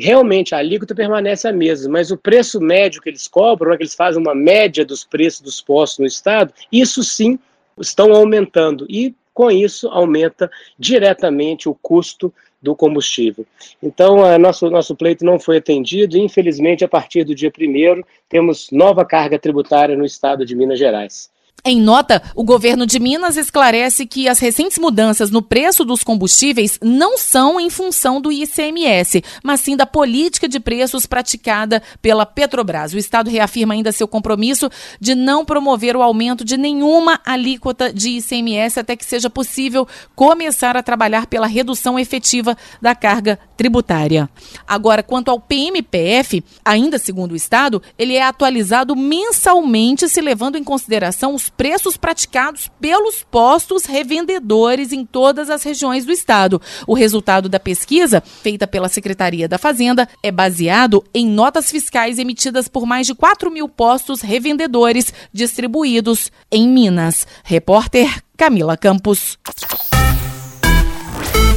realmente 0.00 0.54
a 0.54 0.58
alíquota 0.58 0.94
permanece 0.94 1.46
a 1.46 1.52
mesma, 1.52 1.92
mas 1.92 2.10
o 2.10 2.16
preço 2.16 2.60
médio 2.60 3.00
que 3.02 3.08
eles 3.08 3.28
cobram, 3.28 3.72
é 3.72 3.76
que 3.76 3.82
eles 3.82 3.94
fazem 3.94 4.20
uma 4.20 4.34
média 4.34 4.84
dos 4.84 5.04
preços 5.04 5.40
dos 5.40 5.60
postos 5.60 5.98
no 5.98 6.06
estado, 6.06 6.52
isso 6.72 7.02
sim 7.02 7.38
estão 7.78 8.12
aumentando 8.12 8.86
e 8.88 9.14
com 9.32 9.50
isso 9.50 9.88
aumenta 9.88 10.50
diretamente 10.78 11.68
o 11.68 11.74
custo 11.74 12.32
do 12.60 12.76
combustível. 12.76 13.46
Então, 13.82 14.22
a 14.24 14.38
nosso, 14.38 14.68
nosso 14.68 14.94
pleito 14.94 15.24
não 15.24 15.38
foi 15.38 15.56
atendido 15.56 16.16
e, 16.16 16.20
infelizmente, 16.20 16.84
a 16.84 16.88
partir 16.88 17.24
do 17.24 17.34
dia 17.34 17.50
1 17.50 18.02
temos 18.28 18.70
nova 18.70 19.04
carga 19.04 19.38
tributária 19.38 19.96
no 19.96 20.04
estado 20.04 20.44
de 20.44 20.54
Minas 20.54 20.78
Gerais. 20.78 21.30
Em 21.62 21.78
nota, 21.78 22.22
o 22.34 22.42
governo 22.42 22.86
de 22.86 22.98
Minas 22.98 23.36
esclarece 23.36 24.06
que 24.06 24.26
as 24.26 24.38
recentes 24.38 24.78
mudanças 24.78 25.30
no 25.30 25.42
preço 25.42 25.84
dos 25.84 26.02
combustíveis 26.02 26.78
não 26.82 27.18
são 27.18 27.60
em 27.60 27.68
função 27.68 28.18
do 28.18 28.32
ICMS, 28.32 29.22
mas 29.42 29.60
sim 29.60 29.76
da 29.76 29.84
política 29.84 30.48
de 30.48 30.58
preços 30.58 31.04
praticada 31.04 31.82
pela 32.00 32.24
Petrobras. 32.24 32.94
O 32.94 32.98
Estado 32.98 33.28
reafirma 33.28 33.74
ainda 33.74 33.92
seu 33.92 34.08
compromisso 34.08 34.70
de 34.98 35.14
não 35.14 35.44
promover 35.44 35.96
o 35.96 36.02
aumento 36.02 36.44
de 36.46 36.56
nenhuma 36.56 37.20
alíquota 37.26 37.92
de 37.92 38.10
ICMS 38.18 38.80
até 38.80 38.96
que 38.96 39.04
seja 39.04 39.28
possível 39.28 39.86
começar 40.14 40.78
a 40.78 40.82
trabalhar 40.82 41.26
pela 41.26 41.46
redução 41.46 41.98
efetiva 41.98 42.56
da 42.80 42.94
carga 42.94 43.38
tributária. 43.56 44.30
Agora, 44.66 45.02
quanto 45.02 45.30
ao 45.30 45.38
PMPF, 45.38 46.42
ainda 46.64 46.98
segundo 46.98 47.32
o 47.32 47.36
Estado, 47.36 47.82
ele 47.98 48.14
é 48.14 48.22
atualizado 48.22 48.96
mensalmente, 48.96 50.08
se 50.08 50.22
levando 50.22 50.56
em 50.56 50.64
consideração 50.64 51.34
os 51.34 51.49
preços 51.50 51.96
praticados 51.96 52.70
pelos 52.80 53.22
postos 53.22 53.84
revendedores 53.84 54.92
em 54.92 55.04
todas 55.04 55.50
as 55.50 55.62
regiões 55.62 56.04
do 56.04 56.12
estado. 56.12 56.60
O 56.86 56.94
resultado 56.94 57.48
da 57.48 57.60
pesquisa, 57.60 58.22
feita 58.22 58.66
pela 58.66 58.88
Secretaria 58.88 59.48
da 59.48 59.58
Fazenda, 59.58 60.08
é 60.22 60.30
baseado 60.30 61.04
em 61.12 61.26
notas 61.26 61.70
fiscais 61.70 62.18
emitidas 62.18 62.68
por 62.68 62.86
mais 62.86 63.06
de 63.06 63.14
4 63.14 63.50
mil 63.50 63.68
postos 63.68 64.20
revendedores 64.20 65.12
distribuídos 65.32 66.30
em 66.50 66.68
Minas. 66.68 67.26
Repórter 67.44 68.22
Camila 68.36 68.76
Campos. 68.76 69.38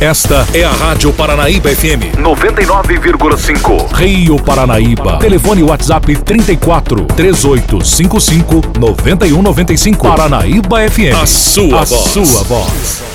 Esta 0.04 0.46
é 0.54 0.66
a 0.66 0.70
Rádio 0.70 1.14
Paranaíba 1.14 1.70
FM 1.70 2.18
99,5. 2.18 3.94
Rio 3.94 4.36
Paranaíba. 4.36 5.18
Telefone 5.18 5.64
WhatsApp 5.64 6.14
34 6.18 7.06
3855 7.06 8.62
9195. 8.78 10.06
Paranaíba 10.06 10.90
FM. 10.90 11.16
A 11.16 11.26
sua 11.26 11.80
a 11.80 11.84
voz. 11.86 12.12
Sua 12.12 12.44
voz. 12.44 13.13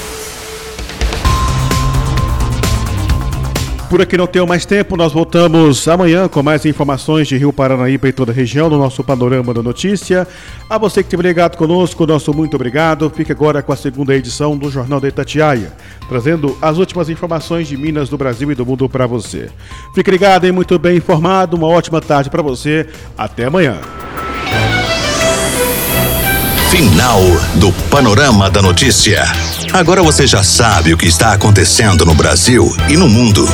Por 3.88 4.02
aqui 4.02 4.18
não 4.18 4.26
tenho 4.26 4.46
mais 4.46 4.66
tempo, 4.66 4.98
nós 4.98 5.14
voltamos 5.14 5.88
amanhã 5.88 6.28
com 6.28 6.42
mais 6.42 6.66
informações 6.66 7.26
de 7.26 7.38
Rio 7.38 7.50
Paranaíba 7.52 8.06
e 8.06 8.12
toda 8.12 8.32
a 8.32 8.34
região 8.34 8.68
no 8.68 8.76
nosso 8.76 9.02
Panorama 9.02 9.54
da 9.54 9.62
Notícia. 9.62 10.28
A 10.68 10.76
você 10.76 11.02
que 11.02 11.06
esteve 11.06 11.22
ligado 11.22 11.56
conosco, 11.56 12.06
nosso 12.06 12.34
muito 12.34 12.54
obrigado. 12.54 13.08
Fique 13.08 13.32
agora 13.32 13.62
com 13.62 13.72
a 13.72 13.76
segunda 13.76 14.14
edição 14.14 14.58
do 14.58 14.70
Jornal 14.70 15.00
da 15.00 15.08
Itatiaia, 15.08 15.72
trazendo 16.06 16.56
as 16.60 16.76
últimas 16.76 17.08
informações 17.08 17.66
de 17.66 17.78
Minas, 17.78 18.10
do 18.10 18.18
Brasil 18.18 18.52
e 18.52 18.54
do 18.54 18.66
mundo 18.66 18.86
para 18.90 19.06
você. 19.06 19.48
Fique 19.94 20.10
ligado 20.10 20.46
e 20.46 20.52
muito 20.52 20.78
bem 20.78 20.98
informado. 20.98 21.56
Uma 21.56 21.68
ótima 21.68 22.00
tarde 22.00 22.28
para 22.28 22.42
você. 22.42 22.86
Até 23.16 23.46
amanhã. 23.46 23.78
Final 26.70 27.22
do 27.54 27.72
Panorama 27.90 28.50
da 28.50 28.60
Notícia. 28.60 29.24
Agora 29.72 30.02
você 30.02 30.26
já 30.26 30.42
sabe 30.42 30.92
o 30.92 30.96
que 30.96 31.06
está 31.06 31.32
acontecendo 31.32 32.04
no 32.04 32.14
Brasil 32.14 32.74
e 32.88 32.96
no 32.96 33.08
mundo. 33.08 33.46